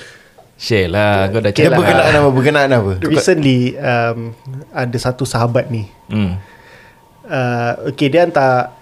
Share 0.55 0.87
lah 0.87 1.29
Kau 1.29 1.39
dah 1.39 1.51
Dia 1.51 1.67
cakap 1.67 1.77
berkenaan 1.77 2.13
apa? 2.15 2.29
Berkenaan 2.31 2.69
apa? 2.71 2.91
Recently 3.03 3.59
um, 3.75 4.33
ada 4.71 4.97
satu 4.97 5.23
sahabat 5.23 5.67
ni. 5.67 5.85
hmm. 6.07 6.31
Uh, 7.21 7.71
okay 7.87 8.07
dia 8.07 8.21
hantar 8.21 8.73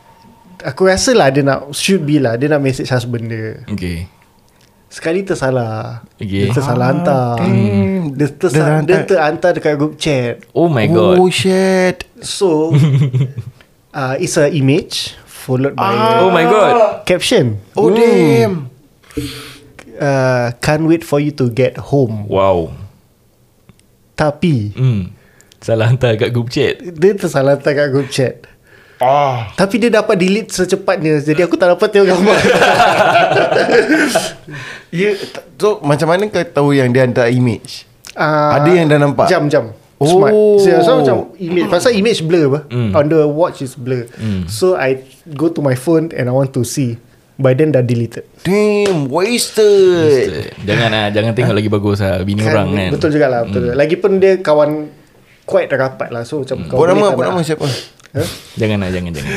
Aku 0.62 0.86
rasa 0.86 1.12
lah 1.12 1.28
dia 1.28 1.41
nak 1.41 1.71
Should 1.71 2.04
be 2.04 2.19
lah 2.19 2.36
Dia 2.36 2.47
nak 2.47 2.62
message 2.62 2.88
husband 2.88 3.28
dia 3.28 3.67
Okay 3.67 4.08
Sekali 4.93 5.25
tersalah. 5.25 6.06
Okay. 6.21 6.45
Dia 6.45 6.53
tersalah 6.53 6.93
hantar. 6.93 7.41
damn. 7.41 8.13
dia, 8.13 8.29
tersa- 8.29 8.53
Dia 8.53 8.62
dia, 8.62 8.73
hantar- 8.77 9.10
terhantar 9.10 9.51
dekat 9.58 9.73
group 9.73 9.97
chat. 9.97 10.45
Oh 10.53 10.69
my 10.69 10.86
god. 10.86 11.17
Oh 11.17 11.34
shit. 11.34 12.06
So 12.21 12.77
uh, 13.97 14.13
It's 14.21 14.38
a 14.38 14.53
image 14.53 15.17
Followed 15.25 15.73
by 15.73 16.21
Oh 16.21 16.29
my 16.29 16.45
god. 16.45 17.03
caption. 17.10 17.58
Oh 17.73 17.89
damn. 17.89 18.69
Uh, 19.97 20.53
Can't 20.62 20.86
wait 20.86 21.01
for 21.01 21.17
you 21.17 21.34
to 21.36 21.49
get 21.49 21.89
home. 21.89 22.29
Wow. 22.29 22.77
Tapi 24.13 24.77
hmm. 24.77 25.01
Salah 25.58 25.89
hantar 25.89 26.13
kat 26.21 26.29
group 26.29 26.53
chat. 26.53 26.79
Dia 26.86 27.17
tersalah 27.17 27.58
hantar 27.58 27.73
kat 27.73 27.89
group 27.89 28.13
chat 28.13 28.45
Ah. 29.04 29.52
Tapi 29.54 29.76
dia 29.78 29.92
dapat 29.92 30.16
delete 30.16 30.50
secepatnya 30.50 31.20
Jadi 31.20 31.42
aku 31.42 31.54
tak 31.54 31.68
dapat 31.70 31.88
tengok 31.89 32.08
gambar 32.10 32.38
Ya, 34.94 35.10
t- 35.12 35.46
so 35.56 35.82
macam 35.82 36.08
mana 36.08 36.24
kau 36.26 36.39
tahu 36.42 36.70
yang 36.72 36.88
dia 36.88 37.02
hantar 37.02 37.28
image? 37.28 37.84
uh, 38.13 38.56
Ada 38.56 38.70
yang 38.72 38.86
dah 38.88 39.00
nampak? 39.00 39.28
Jam 39.28 39.46
jam 39.48 39.76
Oh. 39.96 40.10
Smart 40.10 40.36
so, 40.60 40.68
so 40.82 40.92
macam 40.98 41.16
image 41.38 41.68
Pasal 41.70 41.92
image 41.94 42.20
blur 42.22 42.48
apa 42.50 42.60
Mm. 42.68 42.92
On 42.92 43.06
the 43.06 43.24
watch 43.26 43.60
is 43.60 43.72
blur 43.74 44.04
Mm. 44.13 44.48
So 44.48 44.76
I 44.76 45.00
go 45.30 45.48
to 45.48 45.60
my 45.60 45.74
phone 45.74 46.12
And 46.12 46.26
I 46.26 46.34
want 46.34 46.52
to 46.52 46.63
see 46.63 47.00
By 47.34 47.52
then 47.52 47.72
dah 47.72 47.80
deleted 47.80 48.28
Damn, 48.42 49.08
wasted. 49.08 50.54
Jangan 50.62 50.88
lah 50.88 51.06
Jangan 51.10 51.32
tengok 51.32 51.56
lagi 51.56 51.66
bagus 51.68 51.98
lah 51.98 52.20
Bini 52.20 52.44
orang 52.44 52.68
kan 52.70 52.89
Betul 52.92 53.10
juga 53.12 53.28
lah 53.28 53.42
betul 53.44 53.62
juga. 53.63 53.74
Lagipun 53.76 54.12
dia 54.18 54.34
kawan 54.38 54.92
Quite 55.42 55.72
rapat 55.72 56.10
lah 56.10 56.22
So 56.22 56.44
macam 56.44 56.68
kau 56.68 56.76
Buat 56.76 56.88
nama, 56.89 57.06
buat 57.10 57.24
nak- 57.24 57.34
nama 57.34 57.42
siapa? 57.42 57.68
Huh? 58.13 58.30
Jangan 58.62 58.78
lah 58.86 58.89
Jangan 58.93 59.12
jangan 59.13 59.34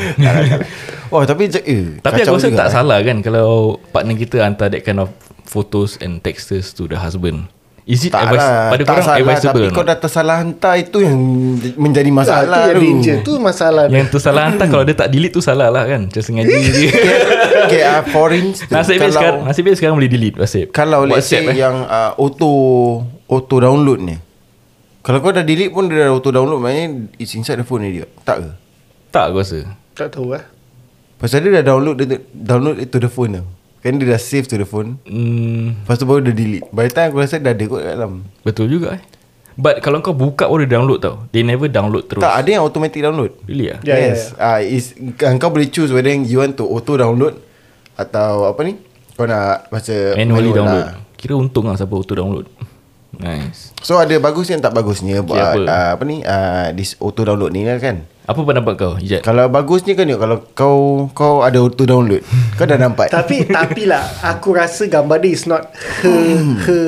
Oh, 1.13 1.25
tapi 1.25 1.49
eh, 1.49 1.97
Tapi 1.97 2.19
aku 2.21 2.37
rasa 2.37 2.53
tak 2.53 2.69
eh. 2.69 2.73
salah 2.73 2.97
kan 3.01 3.25
Kalau 3.25 3.81
partner 3.89 4.13
kita 4.13 4.45
hantar 4.45 4.69
that 4.69 4.85
kind 4.85 5.01
of 5.01 5.09
Photos 5.49 5.97
and 5.97 6.21
texts 6.21 6.77
to 6.77 6.85
the 6.85 6.93
husband 6.99 7.49
Is 7.87 8.03
it 8.03 8.11
Tak 8.11 8.29
advice, 8.29 8.43
lah, 8.43 8.69
pada 8.69 8.83
tak 8.83 8.91
korang 8.91 9.05
salah, 9.07 9.17
advisable 9.17 9.63
Tapi 9.65 9.75
kau 9.79 9.85
dah 9.87 9.97
tersalah 9.97 10.35
hantar 10.43 10.75
Itu 10.77 10.99
yang 11.01 11.17
menjadi 11.79 12.11
Ah, 12.11 12.17
masalah 12.19 12.61
tu 12.61 12.69
yang 12.69 12.75
tu 12.75 12.83
danger 12.85 13.17
Tu 13.23 13.33
masalah 13.39 13.83
dia. 13.87 13.95
Yang 13.97 14.07
tu 14.11 14.19
salah 14.19 14.43
hantar 14.51 14.65
Kalau 14.67 14.83
dia 14.83 14.95
tak 14.99 15.09
delete 15.09 15.33
tu 15.33 15.41
salah 15.41 15.71
lah 15.71 15.83
kan 15.87 16.01
Macam 16.11 16.21
sengaja 16.21 16.53
Okay, 17.65 17.81
uh, 17.81 18.03
for 18.11 18.29
instance 18.35 18.69
Nasib 18.69 18.99
baik 18.99 19.15
sekarang 19.15 19.41
Nasib 19.47 19.61
baik 19.65 19.77
sekarang 19.79 19.95
boleh 19.97 20.11
delete 20.11 20.35
WhatsApp 20.37 20.67
Kalau 20.75 21.07
let's 21.07 21.31
say 21.31 21.41
eh. 21.47 21.55
yang 21.55 21.87
uh, 21.87 22.11
auto 22.19 22.51
auto 23.27 23.55
download 23.59 23.99
ni. 24.01 24.15
Kalau 25.03 25.23
kau 25.23 25.31
dah 25.31 25.43
delete 25.43 25.71
pun 25.71 25.87
dia 25.87 26.07
dah 26.07 26.15
auto 26.15 26.31
download 26.31 26.59
maknanya 26.59 27.11
it's 27.15 27.31
inside 27.35 27.59
the 27.59 27.67
phone 27.67 27.83
already. 27.83 28.03
Tak 28.23 28.43
ke? 28.43 28.49
Tak 29.17 29.33
aku 29.33 29.41
rasa 29.41 29.59
Tak 29.97 30.13
tahu 30.13 30.37
lah 30.37 30.45
Pasal 31.17 31.41
dia 31.41 31.49
dah 31.57 31.73
download 31.73 31.97
dia 31.97 32.21
download 32.29 32.77
it 32.77 32.93
to 32.93 33.01
the 33.01 33.09
phone 33.09 33.41
tau. 33.41 33.45
Kan 33.81 33.97
dia 33.97 34.05
dah 34.13 34.21
save 34.21 34.45
to 34.45 34.53
the 34.53 34.69
phone. 34.69 35.01
hmm, 35.09 35.81
Lepas 35.81 35.97
tu 35.97 36.05
baru 36.05 36.21
dia 36.29 36.33
delete. 36.37 36.69
By 36.69 36.85
the 36.85 36.93
time 36.93 37.09
aku 37.09 37.25
rasa 37.25 37.41
dah 37.41 37.57
ada 37.57 37.63
kot 37.65 37.81
kat 37.81 37.97
dalam. 37.97 38.21
Betul 38.45 38.69
juga 38.69 39.01
eh 39.01 39.03
But 39.57 39.81
kalau 39.81 40.05
kau 40.05 40.13
buka 40.13 40.45
baru 40.45 40.69
dia 40.69 40.77
download 40.77 41.01
tau 41.01 41.25
They 41.33 41.41
never 41.41 41.65
download 41.65 42.05
terus 42.05 42.21
Tak 42.21 42.45
ada 42.45 42.49
yang 42.53 42.61
automatic 42.61 43.01
download. 43.01 43.33
Really 43.49 43.73
ah? 43.73 43.81
Ya, 43.81 43.97
ya, 43.97 44.13
yes. 44.13 44.37
Ah, 44.37 44.61
is 44.61 44.93
kau 45.17 45.49
boleh 45.49 45.65
choose 45.73 45.89
whether 45.89 46.13
you 46.13 46.37
want 46.37 46.53
to 46.53 46.69
auto 46.69 46.93
download 46.93 47.41
atau 47.97 48.45
apa 48.45 48.61
ni? 48.61 48.77
Kau 49.17 49.25
nak 49.25 49.73
macam 49.73 49.97
Manually 50.13 50.53
manual 50.53 50.57
download 50.61 50.85
lah. 50.85 50.95
Kira 51.17 51.33
untung 51.33 51.65
lah 51.65 51.73
siapa 51.73 51.97
auto 51.97 52.13
download 52.13 52.45
Nice 53.17 53.73
So 53.81 53.97
ada 54.01 54.13
bagusnya 54.19 54.57
dan 54.59 54.69
tak 54.69 54.75
bagusnya 54.81 55.21
buat 55.21 55.37
apa? 55.37 55.53
apa, 55.53 55.59
uh, 55.63 55.89
apa 55.95 56.03
ni 56.03 56.25
uh, 56.25 56.73
this 56.75 56.97
auto 56.99 57.23
download 57.23 57.53
ni 57.55 57.63
lah 57.63 57.79
kan. 57.79 58.03
Apa 58.27 58.43
pendapat 58.43 58.73
kau 58.75 58.93
Ijat? 58.99 59.23
Kalau 59.23 59.47
bagusnya 59.47 59.95
kan 59.95 60.03
kalau 60.19 60.37
kau 60.51 61.07
kau 61.15 61.39
ada 61.39 61.63
auto 61.63 61.87
download, 61.87 62.19
kau 62.59 62.67
dah 62.67 62.75
nampak. 62.75 63.07
Tapi 63.15 63.47
tapi 63.47 63.87
lah 63.87 64.03
Aku 64.35 64.51
rasa 64.51 64.91
gambar 64.91 65.23
dia 65.23 65.31
is 65.31 65.47
not 65.47 65.71
Her 66.03 66.35
Her 66.67 66.87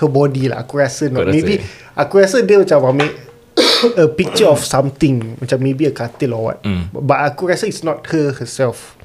Her 0.00 0.08
body 0.08 0.48
lah 0.48 0.64
Aku 0.64 0.80
rasa 0.80 1.12
not 1.12 1.22
Kau 1.22 1.28
rasa? 1.28 1.36
Maybe 1.36 1.54
Aku 1.92 2.14
rasa 2.24 2.40
dia 2.40 2.56
macam 2.56 2.96
ambil 2.96 3.12
A 4.00 4.08
picture 4.08 4.48
of 4.48 4.64
something 4.64 5.36
Macam 5.36 5.60
maybe 5.60 5.84
a 5.84 5.92
katil 5.92 6.32
or 6.32 6.40
what 6.48 6.58
Hmm. 6.64 6.88
But 6.90 7.20
aku 7.20 7.52
rasa 7.52 7.68
it's 7.68 7.84
not 7.84 8.08
her 8.08 8.32
herself 8.32 8.97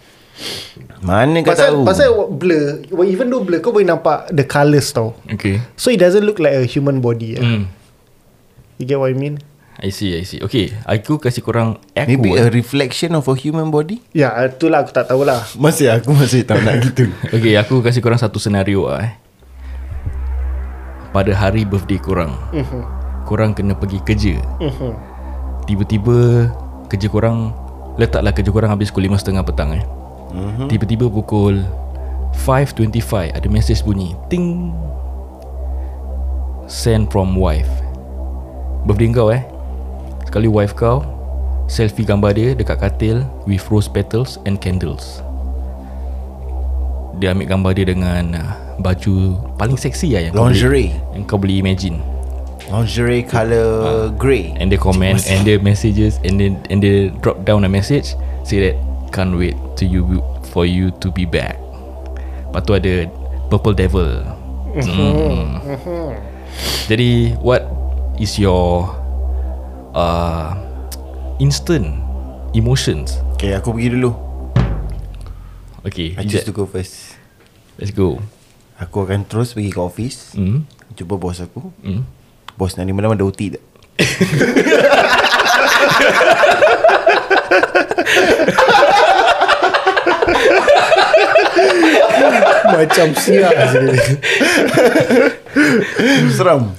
Mana 0.99 1.45
kau 1.45 1.53
Pasal 1.53 1.69
tahu? 1.69 1.81
Pasal 1.85 2.07
blur 2.31 2.63
well, 2.89 3.05
Even 3.05 3.29
though 3.29 3.43
blur 3.43 3.61
Kau 3.61 3.69
boleh 3.69 3.85
nampak 3.85 4.33
The 4.33 4.41
colours 4.41 4.89
tau 4.89 5.13
Okay 5.29 5.61
So 5.75 5.87
it 5.87 5.99
doesn't 5.99 6.23
look 6.23 6.37
like 6.37 6.53
a 6.53 6.65
human 6.65 6.99
body 6.99 7.37
eh. 7.37 7.43
hmm. 7.43 7.63
You 8.75 8.85
get 8.85 8.97
what 8.97 9.11
I 9.11 9.15
mean 9.15 9.37
I 9.77 9.89
see 9.89 10.15
I 10.15 10.23
see 10.23 10.41
Okay 10.41 10.73
Aku 10.83 11.17
kasih 11.17 11.41
korang 11.41 11.77
Aku 11.93 12.07
Maybe 12.07 12.33
eh. 12.33 12.41
a 12.41 12.49
reflection 12.49 13.13
of 13.13 13.25
a 13.25 13.35
human 13.35 13.69
body? 13.69 14.01
Ya 14.09 14.33
itulah 14.41 14.81
aku 14.81 14.89
tak 14.89 15.05
tahulah 15.05 15.43
Masih 15.53 15.91
aku 15.91 16.13
masih 16.13 16.41
tahu 16.41 16.61
nak 16.61 16.81
gitu. 16.87 17.13
Okay 17.29 17.53
aku 17.55 17.79
kasih 17.79 17.99
korang 17.99 18.17
satu 18.17 18.41
senario 18.41 18.89
lah 18.89 19.05
eh 19.05 19.13
Pada 21.11 21.29
hari 21.31 21.61
birthday 21.61 21.99
korang 21.99 22.33
Mhm. 22.49 22.81
Korang 23.23 23.53
kena 23.53 23.77
pergi 23.77 24.01
kerja 24.01 24.41
Mhm. 24.57 24.91
Tiba-tiba 25.65 26.49
Kerja 26.89 27.05
korang 27.05 27.53
Letaklah 27.93 28.33
kerja 28.33 28.49
korang 28.49 28.73
habis 28.73 28.89
pukul 28.89 29.05
5.30 29.05 29.45
petang 29.45 29.77
eh 29.77 29.85
Mhm. 30.33 30.65
Tiba-tiba 30.67 31.05
pukul 31.07 31.61
5.25 32.33 33.29
Ada 33.31 33.45
message 33.47 33.85
bunyi 33.85 34.17
Ting. 34.27 34.73
Send 36.65 37.13
from 37.13 37.37
wife. 37.37 37.69
Birthday 38.83 39.13
kau 39.13 39.29
eh? 39.29 39.45
Sekali 40.25 40.49
wife 40.49 40.73
kau 40.73 41.05
Selfie 41.69 42.03
gambar 42.03 42.35
dia 42.35 42.49
dekat 42.57 42.81
katil 42.81 43.23
With 43.47 43.63
rose 43.69 43.87
petals 43.87 44.41
and 44.43 44.57
candles. 44.59 45.21
Dia 47.21 47.31
ambil 47.31 47.47
gambar 47.47 47.71
dia 47.77 47.85
dengan 47.87 48.23
uh, 48.33 48.51
Baju 48.81 49.37
paling 49.55 49.77
seksi 49.77 50.17
lah 50.17 50.21
yang 50.27 50.33
kau 50.33 50.49
Lingerie. 50.49 50.89
boleh, 50.97 51.13
Yang 51.13 51.23
kau 51.29 51.37
boleh 51.37 51.57
imagine. 51.61 51.97
Lingerie 52.73 53.21
colour 53.21 54.09
grey. 54.17 54.49
And 54.57 54.73
they 54.73 54.81
comment 54.81 55.21
And 55.29 55.45
the 55.45 55.61
messages 55.61 56.17
And 56.25 56.41
then 56.41 56.57
and 56.73 56.81
they 56.81 57.13
drop 57.21 57.45
down 57.45 57.63
a 57.63 57.69
message 57.69 58.17
Say 58.43 58.59
that 58.65 58.75
Can't 59.13 59.37
wait 59.37 59.53
to 59.77 59.85
you 59.85 60.25
For 60.49 60.65
you 60.65 60.89
to 61.05 61.13
be 61.13 61.29
back 61.29 61.61
Lepas 62.49 62.61
tu 62.65 62.73
ada 62.73 63.05
Purple 63.53 63.77
Devil 63.77 64.25
hmm. 64.81 65.61
Jadi 66.89 67.37
What 67.37 67.69
Is 68.17 68.41
your 68.41 68.89
uh, 69.93 70.57
Instant 71.37 72.01
Emotions 72.57 73.21
Okay, 73.43 73.59
aku 73.59 73.75
pergi 73.75 73.99
dulu. 73.99 74.15
Okay 75.83 76.15
I 76.15 76.23
choose 76.23 76.41
Ijat, 76.41 76.47
to 76.47 76.55
go 76.55 76.63
first. 76.63 77.19
Let's 77.75 77.91
go 77.91 78.23
Aku 78.79 79.03
akan 79.03 79.27
terus 79.27 79.51
pergi 79.51 79.69
ke 79.69 79.79
office. 79.83 80.31
hmm. 80.31 80.63
Jumpa 80.95 81.19
bos 81.19 81.43
aku. 81.43 81.75
Hmm. 81.83 82.07
Bos 82.55 82.79
nak 82.79 82.87
ni 82.87 82.95
malam 82.95 83.11
ada 83.13 83.27
OT 83.27 83.51
tak? 83.51 83.63
Macam 92.73 93.07
siap 93.13 93.53
sini. 93.69 93.97
Seram. 96.29 96.73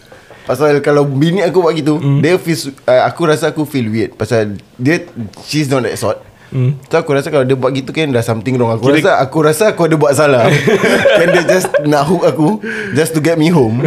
Pasal 0.44 0.76
kalau 0.78 1.08
bini 1.08 1.40
aku 1.40 1.64
buat 1.64 1.72
gitu 1.72 1.96
mm. 1.96 2.20
Dia 2.20 2.36
feel 2.36 2.58
uh, 2.84 3.08
Aku 3.08 3.24
rasa 3.24 3.48
aku 3.48 3.64
feel 3.64 3.88
weird. 3.88 4.12
Pasal 4.12 4.60
Dia 4.76 5.00
She's 5.42 5.66
not 5.66 5.80
that 5.82 5.96
sort. 5.96 6.20
Mm. 6.52 6.76
So 6.86 7.00
aku 7.00 7.16
rasa 7.16 7.32
kalau 7.32 7.42
dia 7.42 7.56
buat 7.56 7.72
gitu 7.72 7.90
kan 7.90 8.12
Dah 8.12 8.20
something 8.20 8.52
wrong. 8.54 8.76
Aku 8.76 8.86
Kira- 8.86 9.00
rasa 9.00 9.12
Aku 9.24 9.38
rasa 9.40 9.64
aku 9.72 9.88
ada 9.88 9.96
buat 9.96 10.12
salah. 10.12 10.44
Kan 11.18 11.26
dia 11.32 11.44
just 11.48 11.72
Nak 11.82 12.04
hook 12.04 12.22
aku 12.22 12.48
Just 12.92 13.10
to 13.10 13.24
get 13.24 13.34
me 13.34 13.48
home? 13.48 13.80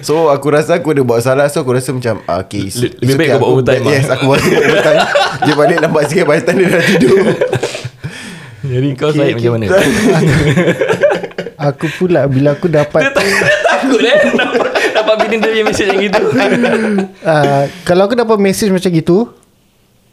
So 0.00 0.28
aku 0.28 0.52
rasa 0.52 0.76
aku 0.76 0.92
ada 0.92 1.00
buat 1.00 1.24
salah. 1.24 1.48
So 1.48 1.64
aku 1.64 1.72
rasa 1.72 1.90
macam 1.90 2.20
ah, 2.24 2.44
Okay 2.44 2.68
lebih 3.00 3.14
baik 3.16 3.26
okay, 3.26 3.32
kau 3.32 3.40
buat 3.40 3.40
aku- 3.40 3.54
overtime. 3.64 3.82
Yes 3.88 4.06
aku 4.06 4.22
buat 4.28 4.40
overtime. 4.44 5.00
Dia 5.44 5.54
balik 5.56 5.78
lambat 5.80 6.02
sikit 6.06 6.24
By 6.24 6.38
time 6.38 6.58
dia 6.58 6.68
dah 6.70 6.82
tidur 6.84 7.16
Jadi 8.64 8.88
kau 8.96 9.08
Okay, 9.08 9.18
Syed 9.20 9.26
okay. 9.28 9.36
macam 9.36 9.52
mana 9.54 9.66
Aku 11.68 11.86
pula 11.94 12.24
Bila 12.24 12.56
aku 12.56 12.66
dapat 12.66 13.12
Takut 13.12 14.00
eh 14.00 14.18
Dapat, 14.32 14.68
dapat 14.94 15.14
bini 15.20 15.36
dia 15.38 15.62
message 15.62 15.86
yang 15.86 16.00
gitu 16.02 16.22
uh, 17.20 17.64
Kalau 17.88 18.02
aku 18.04 18.14
dapat 18.14 18.36
message 18.38 18.72
macam 18.72 18.88
gitu 18.88 19.16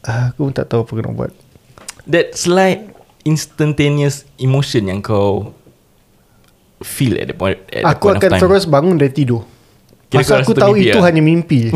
uh, 0.03 0.23
Aku 0.29 0.45
pun 0.45 0.53
tak 0.53 0.67
tahu 0.67 0.83
apa 0.83 0.91
kena 0.91 1.11
buat 1.11 1.31
That 2.05 2.35
slight 2.35 2.91
Instantaneous 3.23 4.27
emotion 4.35 4.85
Yang 4.85 4.99
kau 5.07 5.55
Feel 6.81 7.15
at 7.15 7.29
the 7.29 7.37
point 7.37 7.55
at 7.69 7.81
the 7.81 7.87
Aku 7.87 8.09
point 8.09 8.17
of 8.17 8.21
akan 8.21 8.29
time. 8.31 8.41
terus 8.41 8.63
bangun 8.65 8.95
dari 8.95 9.11
tidur 9.11 9.45
Kira 10.07 10.21
Pasal 10.21 10.41
aku 10.41 10.51
tahu 10.51 10.75
itu 10.75 10.97
lah? 10.97 11.07
hanya 11.07 11.21
mimpi 11.21 11.71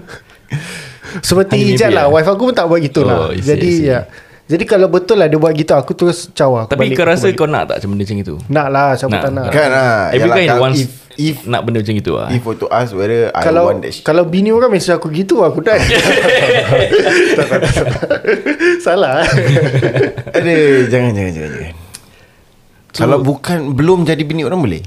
Seperti 1.20 1.54
Hanya 1.56 1.66
hijab 1.68 1.88
mimpi 1.88 1.96
lah 1.96 2.04
lah? 2.06 2.12
Wife 2.12 2.28
aku 2.28 2.42
pun 2.48 2.54
tak 2.54 2.66
buat 2.66 2.80
gitu 2.80 3.02
Oh, 3.02 3.06
lah 3.06 3.18
I 3.30 3.38
see, 3.38 3.46
Jadi 3.46 3.68
I 3.68 3.76
see. 3.76 3.86
ya 3.86 4.00
Jadi 4.50 4.64
kalau 4.64 4.86
betul 4.86 5.14
lah 5.14 5.24
dia 5.24 5.36
buat 5.36 5.52
gitu 5.52 5.72
Aku 5.72 5.92
terus 5.92 6.28
cawa 6.30 6.64
aku 6.64 6.74
Tapi 6.74 6.80
balik, 6.84 6.92
kau 6.92 7.04
rasa 7.06 7.24
balik. 7.24 7.36
kau 7.36 7.46
nak 7.46 7.62
tak 7.64 7.74
Macam 7.78 7.88
benda 7.88 8.02
macam 8.02 8.16
itu? 8.18 8.34
Nak 8.48 8.66
lah 8.68 8.88
Siapa 8.92 9.12
Nak. 9.12 9.22
tak 9.22 9.30
nak. 9.30 9.44
Kan 9.48 9.66
lah 9.70 9.96
Every 10.10 10.28
guy 10.28 10.44
kalau 10.44 10.60
wants 10.60 10.76
if, 10.76 10.88
if, 11.16 11.36
Nak 11.44 11.60
benda 11.62 11.76
macam 11.78 11.94
itu 11.94 12.12
lah 12.12 12.28
if 12.28 12.42
to 12.42 12.66
ask 12.68 12.90
whether 12.90 13.30
I 13.30 13.40
kalau 13.40 13.62
want 13.64 13.80
that 13.80 13.92
shit. 13.92 14.02
kalau 14.02 14.22
bini 14.24 14.50
orang 14.50 14.68
message 14.68 14.90
aku 14.90 15.06
gitu 15.08 15.40
aku 15.40 15.60
dah 15.60 15.76
salah 18.80 19.20
Ada 20.28 20.52
Jangan 20.88 21.10
jangan 21.12 21.30
jangan, 21.30 21.50
jangan. 21.54 21.74
Kalau 22.90 23.16
bukan 23.20 23.72
Belum 23.72 24.02
jadi 24.02 24.20
bini 24.20 24.42
orang 24.42 24.58
boleh 24.58 24.82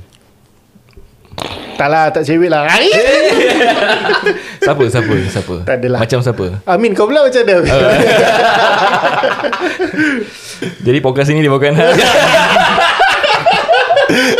tak 1.75 1.87
lah 1.89 2.09
tak 2.13 2.23
cewek 2.23 2.49
lah. 2.49 2.65
Siapa 4.63 4.83
siapa 4.87 5.13
siapa? 5.27 5.55
Tak 5.67 5.75
adalah. 5.83 5.99
Macam 6.07 6.19
siapa? 6.23 6.45
Amin 6.63 6.95
kau 6.95 7.03
pula 7.03 7.27
macam 7.27 7.41
mana 7.43 7.59
Jadi 10.87 10.99
podcast 11.03 11.29
ini 11.35 11.43
dibawakan 11.43 11.75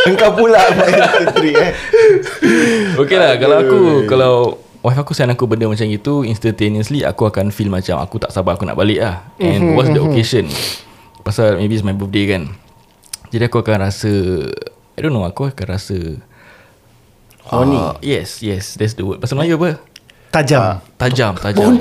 Engkau 0.07 0.31
pula 0.37 0.63
eh? 1.43 1.71
Okay 2.95 3.17
lah 3.19 3.35
Kalau 3.35 3.57
aku 3.59 3.79
Kalau 4.07 4.33
Wife 4.83 4.99
aku 4.99 5.15
send 5.15 5.31
aku 5.31 5.47
benda 5.47 5.67
macam 5.67 5.87
itu 5.87 6.27
Instantaneously 6.27 7.03
Aku 7.07 7.27
akan 7.27 7.51
feel 7.51 7.71
macam 7.71 7.99
Aku 8.03 8.19
tak 8.19 8.31
sabar 8.35 8.55
aku 8.55 8.67
nak 8.67 8.75
balik 8.75 8.99
lah. 8.99 9.27
And 9.39 9.79
what's 9.79 9.87
the 9.91 10.03
occasion? 10.03 10.51
Pasal 11.23 11.55
maybe 11.55 11.79
it's 11.79 11.87
my 11.87 11.95
birthday 11.95 12.35
kan. 12.35 12.51
Jadi 13.31 13.47
aku 13.47 13.63
akan 13.63 13.79
rasa 13.87 14.11
I 14.95 14.99
don't 14.99 15.15
know 15.15 15.23
Aku 15.23 15.47
akan 15.47 15.65
rasa 15.71 16.19
Horny. 17.45 17.75
uh, 17.75 17.95
Yes 17.99 18.39
yes 18.39 18.73
That's 18.73 18.93
the 18.93 19.03
word. 19.03 19.19
Pasal 19.19 19.35
Melayu 19.35 19.57
apa? 19.57 19.79
Tajam. 20.29 20.81
Tajam 20.95 21.33
Tajam. 21.35 21.77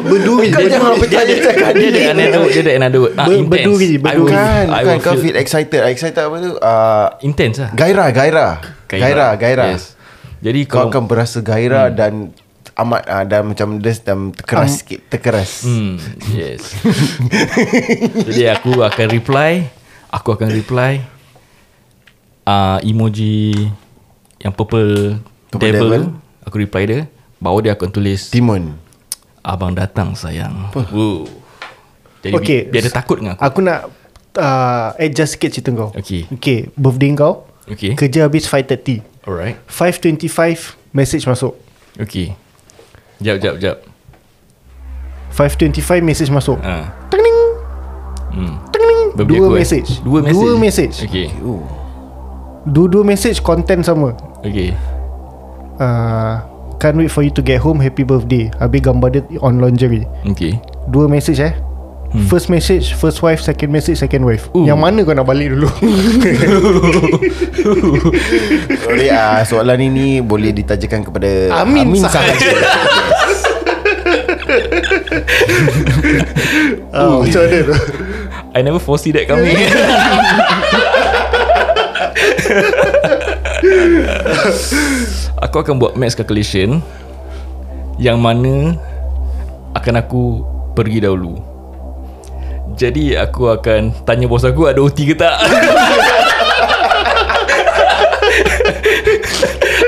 Berduri 0.00 0.48
Kau 0.48 0.62
jangan 0.62 0.96
percaya 0.96 1.34
cakap 1.36 1.70
Dia 1.74 1.88
ada 1.90 2.00
another 2.14 2.40
word 2.40 2.50
Dia 2.50 2.62
ada 2.62 2.72
another 2.74 3.00
word. 3.02 3.12
Ah, 3.14 3.26
Ber- 3.26 3.36
Intense. 3.36 3.50
berduri, 3.50 3.86
I 3.86 3.98
berduri. 3.98 4.16
will, 4.16 4.24
Bukan 4.24 4.64
I 4.64 4.80
Bukan 4.80 4.84
will 4.86 5.02
kau 5.02 5.14
feel 5.18 5.36
excited. 5.36 5.80
Excited 5.84 6.16
apa 6.18 6.36
tu? 6.38 6.52
Uh, 6.56 7.06
Intense 7.20 7.56
lah. 7.58 7.70
Gairah 7.72 8.08
Gairah. 8.10 8.52
Gairah 8.86 9.30
Gairah 9.34 9.66
Yes. 9.70 9.92
Jadi 10.38 10.60
Kau 10.64 10.76
kalau 10.78 10.88
akan 10.90 11.04
berasa 11.04 11.38
gairah 11.40 11.88
dan 11.88 12.32
amat 12.74 13.02
uh, 13.06 13.24
dan 13.24 13.40
macam 13.46 13.78
dia 13.78 13.94
dan 13.96 14.28
terkeras 14.30 14.82
sikit, 14.82 15.00
terkeras. 15.08 15.62
Hmm, 15.62 15.94
yes. 16.28 16.74
Jadi 18.26 18.42
aku 18.48 18.76
akan 18.76 19.06
reply, 19.08 19.70
aku 20.08 20.34
akan 20.34 20.50
reply. 20.50 21.00
Uh, 22.42 22.76
emoji 22.82 23.72
yang 24.44 24.52
purple, 24.52 25.18
Purple 25.48 25.64
devil, 25.64 25.88
devil. 25.88 26.04
aku 26.44 26.56
reply 26.60 26.84
dia. 26.84 27.00
Bawah 27.40 27.60
dia 27.60 27.72
akan 27.72 27.88
tulis 27.88 28.28
Timon. 28.28 28.76
abang 29.40 29.72
datang 29.72 30.12
sayang. 30.12 30.68
Wow. 30.72 31.24
Jadi 32.20 32.32
Okay 32.32 32.58
biar 32.64 32.80
dia 32.80 32.92
takut 32.92 33.20
dengan 33.20 33.36
aku. 33.36 33.42
Aku 33.42 33.58
nak 33.60 33.92
uh, 34.36 34.96
Adjust 34.96 35.36
sikit 35.36 35.52
cerita 35.52 35.68
kau 35.70 35.92
Okay. 35.92 36.24
Okay 36.30 36.72
Birthday 36.72 37.12
kau 37.12 37.44
Okay. 37.64 37.92
Kerja 37.96 38.24
habis 38.24 38.44
5.30 38.44 39.04
Alright. 39.24 39.56
5.25 39.68 40.76
Message 40.90 41.24
masuk 41.24 41.52
Okay. 41.96 42.32
Jap 43.20 43.40
jap 43.40 43.56
jap. 43.60 43.76
5.25 45.32 46.00
message 46.00 46.30
masuk 46.30 46.56
Ha. 46.60 46.88
Ting 47.10 47.38
Hmm. 48.34 48.58
Dua 49.14 49.22
aku, 49.22 49.54
eh. 49.54 49.60
message 49.60 49.90
Dua 50.02 50.18
message. 50.18 50.34
Dua 50.34 50.52
message 50.56 50.96
Okay. 51.04 51.28
Oh. 51.38 51.62
Dua-dua 52.64 53.04
message 53.04 53.40
Content 53.40 53.84
sama 53.84 54.16
Okay. 54.40 54.72
uh, 55.76 56.40
Can't 56.76 56.96
wait 56.96 57.08
for 57.08 57.20
you 57.20 57.32
to 57.32 57.40
get 57.40 57.60
home 57.60 57.76
Happy 57.76 58.04
birthday 58.04 58.48
Habis 58.56 58.80
gambar 58.80 59.08
dia 59.10 59.22
on 59.40 59.60
lingerie 59.60 60.04
Okay. 60.24 60.56
Dua 60.88 61.08
message 61.08 61.40
eh 61.40 61.52
hmm. 62.12 62.24
First 62.28 62.48
message 62.48 62.92
First 62.92 63.20
wife 63.20 63.40
Second 63.40 63.68
message 63.68 63.96
Second 63.96 64.24
wife 64.24 64.48
Ooh. 64.52 64.64
Yang 64.64 64.78
mana 64.80 64.98
kau 65.00 65.12
nak 65.12 65.24
balik 65.24 65.52
dulu 65.52 65.68
Sorry 68.84 69.08
ah 69.08 69.44
soalan 69.44 69.80
ini 69.82 70.20
boleh 70.20 70.52
ditajakan 70.52 71.04
kepada 71.04 71.52
Amin 71.60 71.88
Amin 71.88 72.00
sahaja. 72.00 72.32
sahaja. 72.32 72.52
oh, 76.92 77.24
Macam 77.24 77.40
mana 77.44 77.58
tu 77.64 77.76
I 78.54 78.62
never 78.62 78.78
foresee 78.78 79.10
that 79.10 79.26
coming. 79.26 79.50
aku 85.44 85.56
akan 85.60 85.74
buat 85.80 85.92
max 85.96 86.14
calculation 86.14 86.82
yang 87.98 88.18
mana 88.18 88.74
akan 89.74 89.94
aku 90.00 90.42
pergi 90.74 91.02
dahulu. 91.02 91.38
Jadi 92.74 93.14
aku 93.14 93.54
akan 93.54 93.94
tanya 94.02 94.26
bos 94.26 94.42
aku 94.42 94.66
ada 94.66 94.82
OT 94.82 95.06
ke 95.06 95.14
tak. 95.14 95.38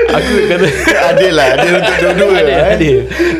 aku 0.07 0.33
kata 0.47 0.67
Adil 1.11 1.33
lah 1.35 1.47
Adil 1.59 1.71
untuk 1.83 1.95
dua-dua 1.99 2.31
ada, 2.39 2.47
eh. 2.47 2.63
ada, 2.79 2.91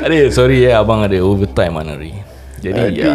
ada. 0.03 0.19
Sorry 0.36 0.67
ya 0.67 0.84
abang 0.84 0.99
ada 0.99 1.15
overtime 1.23 1.80
mana 1.80 1.95
hari. 1.95 2.12
Jadi 2.60 2.99
ya, 2.99 3.13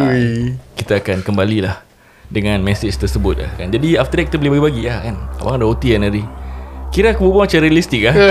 kita 0.78 1.04
akan 1.04 1.20
kembalilah 1.20 1.91
dengan 2.32 2.58
message 2.58 2.96
tersebut 2.96 3.36
lah 3.38 3.50
kan. 3.54 3.68
Jadi 3.68 3.94
after 3.94 4.16
that 4.16 4.26
kita 4.26 4.36
boleh 4.36 4.56
bagi-bagi 4.56 4.88
lah 4.88 4.98
kan. 5.02 5.14
Abang 5.38 5.54
ada 5.54 5.66
OT 5.68 5.92
kan 5.92 6.02
hari. 6.02 6.24
Kira 6.88 7.12
aku 7.12 7.24
berbual 7.24 7.44
macam 7.44 7.60
realistik 7.60 8.04
lah. 8.04 8.16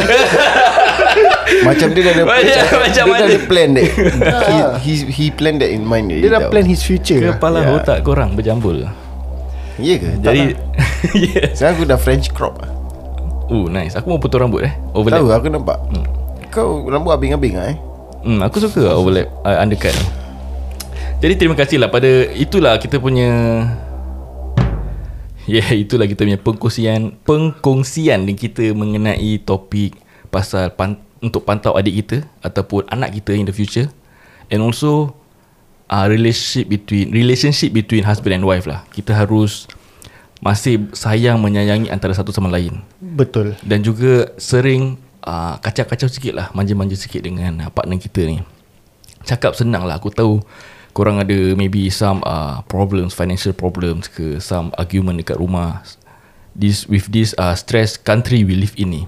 Macam 1.61 1.91
dia 1.91 2.01
dah 2.01 2.13
ada 2.13 2.23
Macam- 2.23 2.47
Dia 2.47 2.63
macam 2.79 3.03
dah 3.03 3.11
mana? 3.11 3.25
ada 3.27 3.39
plan 3.43 3.69
that 3.75 3.83
he, 4.47 4.57
he, 4.79 4.93
he 5.11 5.25
plan 5.27 5.59
that 5.59 5.67
in 5.67 5.83
mind 5.83 6.07
Dia 6.07 6.31
dah 6.31 6.47
plan 6.47 6.63
his 6.63 6.79
future 6.79 7.19
Kepala 7.19 7.59
Ya. 7.61 7.75
otak 7.75 7.97
korang 8.01 8.33
berjambul. 8.33 8.87
Ya 9.75 9.95
ke? 9.97 10.09
Jadi 10.17 10.55
yes. 11.13 11.51
Sekarang 11.59 11.73
aku 11.75 11.83
dah 11.83 11.99
French 11.99 12.31
crop 12.31 12.55
lah. 12.55 12.71
Oh 13.49 13.67
nice. 13.67 13.93
Aku 13.93 14.07
mau 14.07 14.15
potong 14.15 14.47
rambut 14.47 14.63
eh. 14.63 14.71
Overlap. 14.93 15.19
Tahu 15.19 15.27
aku 15.29 15.47
nampak 15.49 15.77
Kau 16.47 16.87
rambut 16.87 17.11
abing-abing 17.11 17.55
lah 17.55 17.67
eh 17.67 17.77
Hmm, 18.21 18.39
aku 18.39 18.61
suka 18.61 18.85
lah 18.85 18.95
overlap 18.95 19.27
uh, 19.41 19.57
undercut. 19.57 19.91
Jadi 21.19 21.33
terima 21.35 21.57
kasih 21.57 21.75
lah 21.75 21.89
pada 21.89 22.07
itulah 22.31 22.77
kita 22.77 22.95
punya 22.95 23.27
Ya 25.59 25.59
yeah, 25.59 25.83
itulah 25.83 26.07
kita 26.07 26.23
punya 26.23 26.39
pengkongsian 26.39 27.19
pengkongsian 27.27 28.23
dengan 28.23 28.39
kita 28.39 28.71
mengenai 28.71 29.35
topik 29.43 29.99
pasal 30.31 30.71
pan, 30.71 30.95
untuk 31.19 31.43
pantau 31.43 31.75
adik 31.75 32.07
kita 32.07 32.17
ataupun 32.39 32.87
anak 32.87 33.19
kita 33.19 33.35
in 33.35 33.43
the 33.43 33.51
future. 33.51 33.91
And 34.47 34.63
also 34.63 35.11
uh, 35.91 36.07
relationship 36.07 36.71
between 36.71 37.11
relationship 37.11 37.75
between 37.75 38.07
husband 38.07 38.39
and 38.39 38.47
wife 38.47 38.63
lah. 38.63 38.87
Kita 38.95 39.11
harus 39.11 39.67
masih 40.39 40.89
sayang 40.95 41.37
menyayangi 41.43 41.91
antara 41.91 42.15
satu 42.15 42.31
sama 42.31 42.47
lain. 42.47 42.79
Betul. 42.97 43.59
Dan 43.61 43.83
juga 43.83 44.31
sering 44.39 44.97
uh, 45.27 45.59
kacau-kacau 45.59 46.07
sikit 46.07 46.33
lah 46.33 46.47
manja-manja 46.55 46.95
sikit 46.95 47.21
dengan 47.21 47.67
uh, 47.67 47.69
partner 47.69 47.99
kita 47.99 48.23
ni. 48.23 48.39
Cakap 49.27 49.53
senang 49.53 49.85
lah 49.85 50.01
aku 50.01 50.09
tahu 50.09 50.41
korang 50.91 51.19
ada 51.19 51.55
maybe 51.55 51.87
some 51.91 52.19
uh, 52.27 52.59
problems 52.67 53.15
financial 53.15 53.55
problems 53.55 54.11
ke 54.11 54.39
some 54.43 54.71
argument 54.75 55.19
dekat 55.19 55.39
rumah 55.39 55.83
this 56.55 56.87
with 56.87 57.07
this 57.11 57.31
uh, 57.39 57.55
stress 57.55 57.95
country 57.95 58.43
we 58.43 58.55
live 58.55 58.75
in 58.75 58.91
ni 58.91 59.03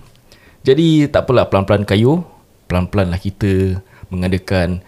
jadi 0.63 1.12
tak 1.12 1.28
apalah 1.28 1.52
pelan-pelan 1.52 1.84
kayu 1.84 2.24
pelan-pelan 2.72 3.12
lah 3.12 3.19
kita 3.19 3.84
mengadakan 4.08 4.80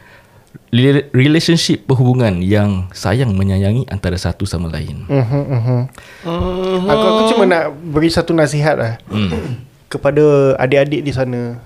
rela- 0.71 1.08
relationship 1.12 1.84
perhubungan 1.84 2.39
yang 2.39 2.88
sayang 2.95 3.36
menyayangi 3.36 3.84
antara 3.91 4.15
satu 4.15 4.47
sama 4.47 4.71
lain 4.71 5.03
uh-huh, 5.08 5.45
uh-huh. 5.51 5.81
Aku 6.86 7.05
aku 7.05 7.21
cuma 7.36 7.43
nak 7.43 7.75
beri 7.75 8.08
satu 8.08 8.31
nasihat 8.31 8.75
lah 8.79 8.93
hmm. 9.12 9.29
kepada 9.95 10.58
adik-adik 10.60 11.01
di 11.08 11.12
sana. 11.15 11.62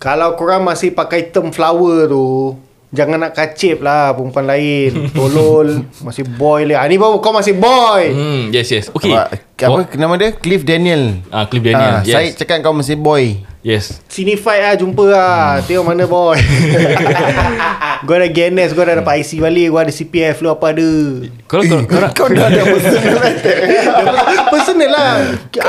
Kalau 0.00 0.32
korang 0.40 0.64
masih 0.64 0.96
pakai 0.96 1.28
term 1.28 1.52
flower 1.52 2.08
tu, 2.08 2.56
jangan 2.90 3.18
nak 3.20 3.32
kacip 3.32 3.78
lah 3.78 4.12
perempuan 4.12 4.46
lain. 4.46 4.90
Tolol, 5.16 5.86
masih 6.00 6.26
boy 6.26 6.66
lah. 6.66 6.82
Ni 6.84 6.94
baru 6.94 7.18
kau 7.18 7.30
masih 7.30 7.54
boy. 7.54 8.02
hmm 8.10 8.42
yes 8.50 8.68
yes 8.68 8.86
okay 8.90 9.14
Apa, 9.14 9.38
apa 9.60 9.80
nama 9.94 10.14
dia? 10.16 10.30
Cliff 10.32 10.62
Daniel 10.62 11.20
ah 11.28 11.44
Cliff 11.44 11.60
Daniel 11.60 11.96
Ah, 11.96 12.02
yes 12.02 12.14
Syed 12.32 12.32
cakap 12.36 12.62
kau 12.62 12.72
masih 12.72 12.96
boy 12.96 13.38
Yes. 13.60 14.00
Sini 14.08 14.40
fight 14.40 14.64
lah 14.64 14.72
Jumpa 14.72 15.04
lah. 15.04 15.60
Tengok 15.68 15.84
mana 15.84 16.08
boy. 16.08 16.40
Gua 18.08 18.16
ada 18.16 18.32
GNS 18.32 18.72
Gua 18.72 18.88
dah 18.88 18.96
dapat 19.04 19.20
IC 19.20 19.44
balik. 19.44 19.68
Gua 19.68 19.84
ada 19.84 19.92
CPF 19.92 20.40
Lu 20.40 20.48
apa 20.48 20.72
ada? 20.72 20.88
Kalau 21.44 21.62
kau, 21.68 21.80
kau 21.84 22.00
Kau 22.16 22.26
dah 22.32 22.48
ada 22.48 22.64
personal 22.64 23.20
Personal 24.56 24.88
lah. 24.88 25.12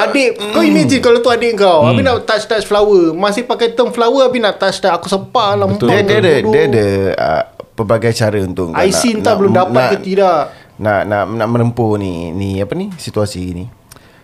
Adik 0.08 0.39
Kau 0.56 0.63
imagine 0.63 1.04
kalau 1.04 1.19
tu 1.19 1.27
adik 1.27 1.60
kau 1.60 1.84
Habis 1.84 2.04
nak 2.08 2.23
touch-touch 2.23 2.63
flower. 2.63 3.12
Masih 3.12 3.43
pakai 3.43 3.75
term 3.75 3.91
flower 3.91 4.32
Habis 4.32 4.39
nak 4.39 4.56
touch-touch. 4.56 4.95
Aku 4.95 5.12
sepak 5.12 5.60
lah 5.60 5.67
Betul. 5.67 5.91
Dia, 5.91 5.99
ada. 5.99 6.34
Dia 6.47 6.62
ada 6.71 6.86
uh, 7.19 7.43
Pelbagai 7.75 8.12
cara 8.15 8.39
untuk 8.39 8.71
kau 8.71 8.80
IC 8.80 9.19
entah 9.19 9.36
belum 9.36 9.51
dapat 9.51 9.95
ke 9.95 9.97
tidak. 10.04 10.51
nak, 10.82 11.08
nak 11.08 11.23
nak 11.30 11.47
menempuh 11.47 11.95
ni 11.95 12.30
ni 12.36 12.60
apa 12.60 12.73
ni 12.75 12.91
situasi 12.99 13.41
ni. 13.56 13.81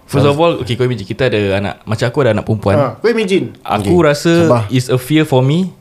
First 0.07 0.25
of 0.25 0.35
all 0.35 0.57
Okay 0.59 0.73
kau 0.73 0.83
imagine 0.83 1.03
Kita 1.03 1.27
ada 1.27 1.39
anak 1.53 1.83
Macam 1.83 2.05
aku 2.05 2.17
ada 2.21 2.31
anak 2.31 2.43
perempuan 2.43 2.75
ha, 2.75 2.87
Kau 2.95 3.07
imagine 3.07 3.53
Aku 3.59 3.91
Okay. 3.93 4.07
rasa 4.07 4.33
Is 4.69 4.87
a 4.87 4.95
fear 4.95 5.21
for 5.21 5.39
me 5.39 5.75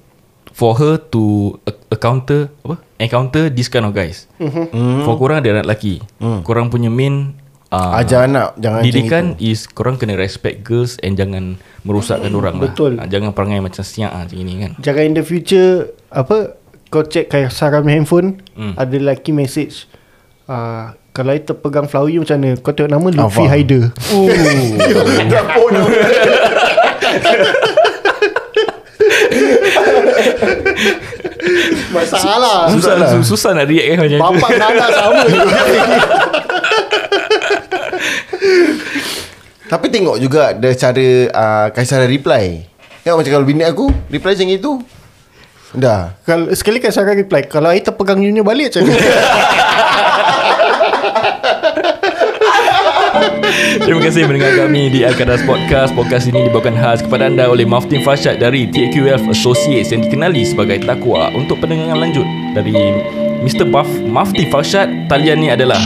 For 0.51 0.75
her 0.75 0.99
to 1.09 1.23
a- 1.63 1.79
Encounter 1.89 2.51
Apa 2.61 2.77
Encounter 2.97 3.47
this 3.49 3.67
kind 3.67 3.83
of 3.83 3.93
guys 3.93 4.27
mm-hmm. 4.37 5.03
For 5.03 5.15
korang 5.15 5.41
ada 5.41 5.55
anak 5.55 5.65
lelaki 5.65 6.03
mm. 6.17 6.43
Korang 6.43 6.67
punya 6.67 6.89
main 6.89 7.39
uh, 7.69 7.95
Ajar 7.95 8.27
anak 8.27 8.57
jangan 8.57 8.83
Didikan 8.83 9.25
is 9.39 9.65
Korang 9.65 9.95
kena 9.95 10.15
respect 10.15 10.61
girls 10.61 10.99
And 11.01 11.15
jangan 11.15 11.57
Merosakkan 11.83 12.33
orang 12.33 12.59
lah 12.59 12.67
Betul. 12.67 12.99
Ah, 12.99 13.07
Jangan 13.07 13.31
perangai 13.31 13.63
macam 13.63 13.81
siap 13.81 14.11
ah, 14.11 14.27
Macam 14.27 14.37
ini 14.37 14.59
kan 14.59 14.75
Jangan 14.77 15.03
in 15.05 15.15
the 15.15 15.23
future 15.23 15.87
Apa 16.09 16.59
Kau 16.87 17.03
check 17.03 17.27
kayak 17.29 17.51
saram 17.51 17.87
handphone 17.87 18.43
Hmm. 18.53 18.73
Ada 18.75 18.97
lelaki 18.97 19.31
message 19.31 19.85
uh, 20.47 20.97
Kalau 21.17 21.33
I 21.33 21.41
terpegang 21.41 21.89
flower 21.89 22.13
you 22.13 22.21
macam 22.21 22.37
mana 22.37 22.61
Kau 22.61 22.77
tengok 22.77 22.93
nama 22.93 23.07
Lutfi 23.09 23.41
faham. 23.41 23.49
Haider 23.49 23.83
Dapur 25.25 25.69
nama. 25.75 25.89
Masalah 31.93 32.69
Susah, 32.73 32.95
lah. 32.99 33.09
susah, 33.09 33.25
susah 33.25 33.51
nak 33.55 33.67
react 33.71 33.87
kan 33.89 33.99
macam 34.03 34.19
tu 34.19 34.25
Bapak 34.37 34.51
anak 34.61 34.91
sama 34.93 35.23
Tapi 39.67 39.91
tengok 39.91 40.23
juga 40.23 40.55
ada 40.55 40.71
cara 40.79 41.07
uh, 41.27 41.67
Kaisar 41.75 42.07
reply. 42.07 42.63
Tengok 43.03 43.19
macam 43.19 43.33
kalau 43.35 43.43
bini 43.43 43.67
aku 43.67 43.91
reply 44.07 44.39
macam 44.39 44.47
itu. 44.47 44.73
Dah. 45.75 46.15
Kalau 46.23 46.55
sekali 46.55 46.79
kan 46.79 46.95
saya 46.95 47.03
akan 47.03 47.19
reply 47.19 47.43
Kalau 47.45 47.75
I 47.75 47.83
terpegang 47.83 48.23
you 48.23 48.31
ni 48.31 48.47
balik 48.47 48.71
macam 48.71 48.87
mana 48.91 48.97
Terima 53.79 54.01
kasih 54.03 54.27
mendengar 54.27 54.53
kami 54.59 54.91
di 54.91 55.07
Al-Qadas 55.07 55.47
Podcast 55.47 55.95
Podcast 55.95 56.27
ini 56.27 56.51
dibawakan 56.51 56.75
khas 56.75 56.99
kepada 57.03 57.31
anda 57.31 57.47
oleh 57.47 57.63
Maftin 57.63 58.03
Farshad 58.03 58.43
dari 58.43 58.67
TQF 58.67 59.31
Associates 59.31 59.95
Yang 59.95 60.11
dikenali 60.11 60.43
sebagai 60.43 60.83
Takwa 60.83 61.31
Untuk 61.31 61.63
pendengaran 61.63 62.03
lanjut 62.03 62.27
dari 62.59 62.75
Mr. 63.47 63.71
Buff 63.71 63.87
Maftin 64.03 64.51
Farshad 64.51 64.89
Talian 65.07 65.39
ni 65.47 65.49
adalah 65.55 65.79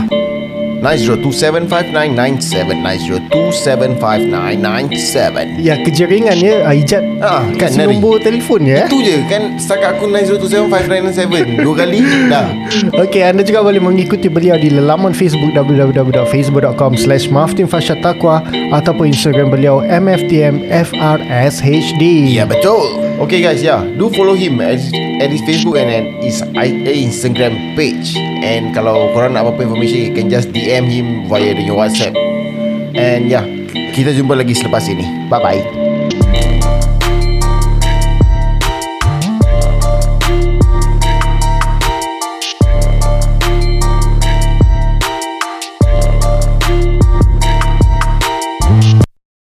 90275997 0.81 3.29
90275997 3.29 5.61
Ya 5.61 5.77
kejaringan 5.85 6.41
ya 6.41 6.65
ah, 6.65 6.73
Ijat. 6.73 7.05
Ah, 7.21 7.45
kan, 7.55 7.71
Nari. 7.77 8.01
nombor 8.01 8.17
telefon 8.25 8.65
ya. 8.65 8.89
Itu 8.89 8.97
je 9.05 9.21
kan 9.29 9.61
Setakat 9.61 10.01
aku 10.01 10.09
90275997 10.09 11.61
Dua 11.65 11.75
kali 11.77 12.01
Dah. 12.27 12.49
Okey, 12.97 13.21
anda 13.21 13.45
juga 13.45 13.61
boleh 13.61 13.77
mengikuti 13.77 14.25
beliau 14.25 14.57
di 14.57 14.73
laman 14.73 15.13
Facebook 15.13 15.53
www.facebook.com 15.53 16.97
slash 16.97 17.29
Takwa 18.01 18.41
ataupun 18.73 19.13
Instagram 19.13 19.53
beliau 19.53 19.85
MFTMFRSHD. 19.85 20.73
Ya 22.33 22.49
betul 22.49 23.10
Okay 23.21 23.37
guys 23.45 23.61
yeah. 23.61 23.85
Do 23.85 24.09
follow 24.09 24.33
him 24.33 24.57
At, 24.57 24.81
at 25.21 25.29
his 25.29 25.45
Facebook 25.45 25.77
And 25.77 25.93
at 25.93 26.05
his 26.25 26.41
Instagram 26.41 27.77
page. 27.77 28.17
And 28.17 28.73
kalau 28.73 29.13
korang 29.13 29.37
nak 29.37 29.45
apa-apa 29.45 29.69
information 29.69 30.09
You 30.09 30.13
can 30.17 30.27
just 30.33 30.49
DM 30.49 30.89
him 30.89 31.29
Via 31.29 31.53
your 31.61 31.77
WhatsApp. 31.77 32.17
And 32.97 33.29
yeah 33.29 33.45
Kita 33.93 34.17
jumpa 34.17 34.33
lagi 34.33 34.57
selepas 34.57 34.89
ini. 34.89 35.05
Bye 35.29 35.37
bye 35.37 35.80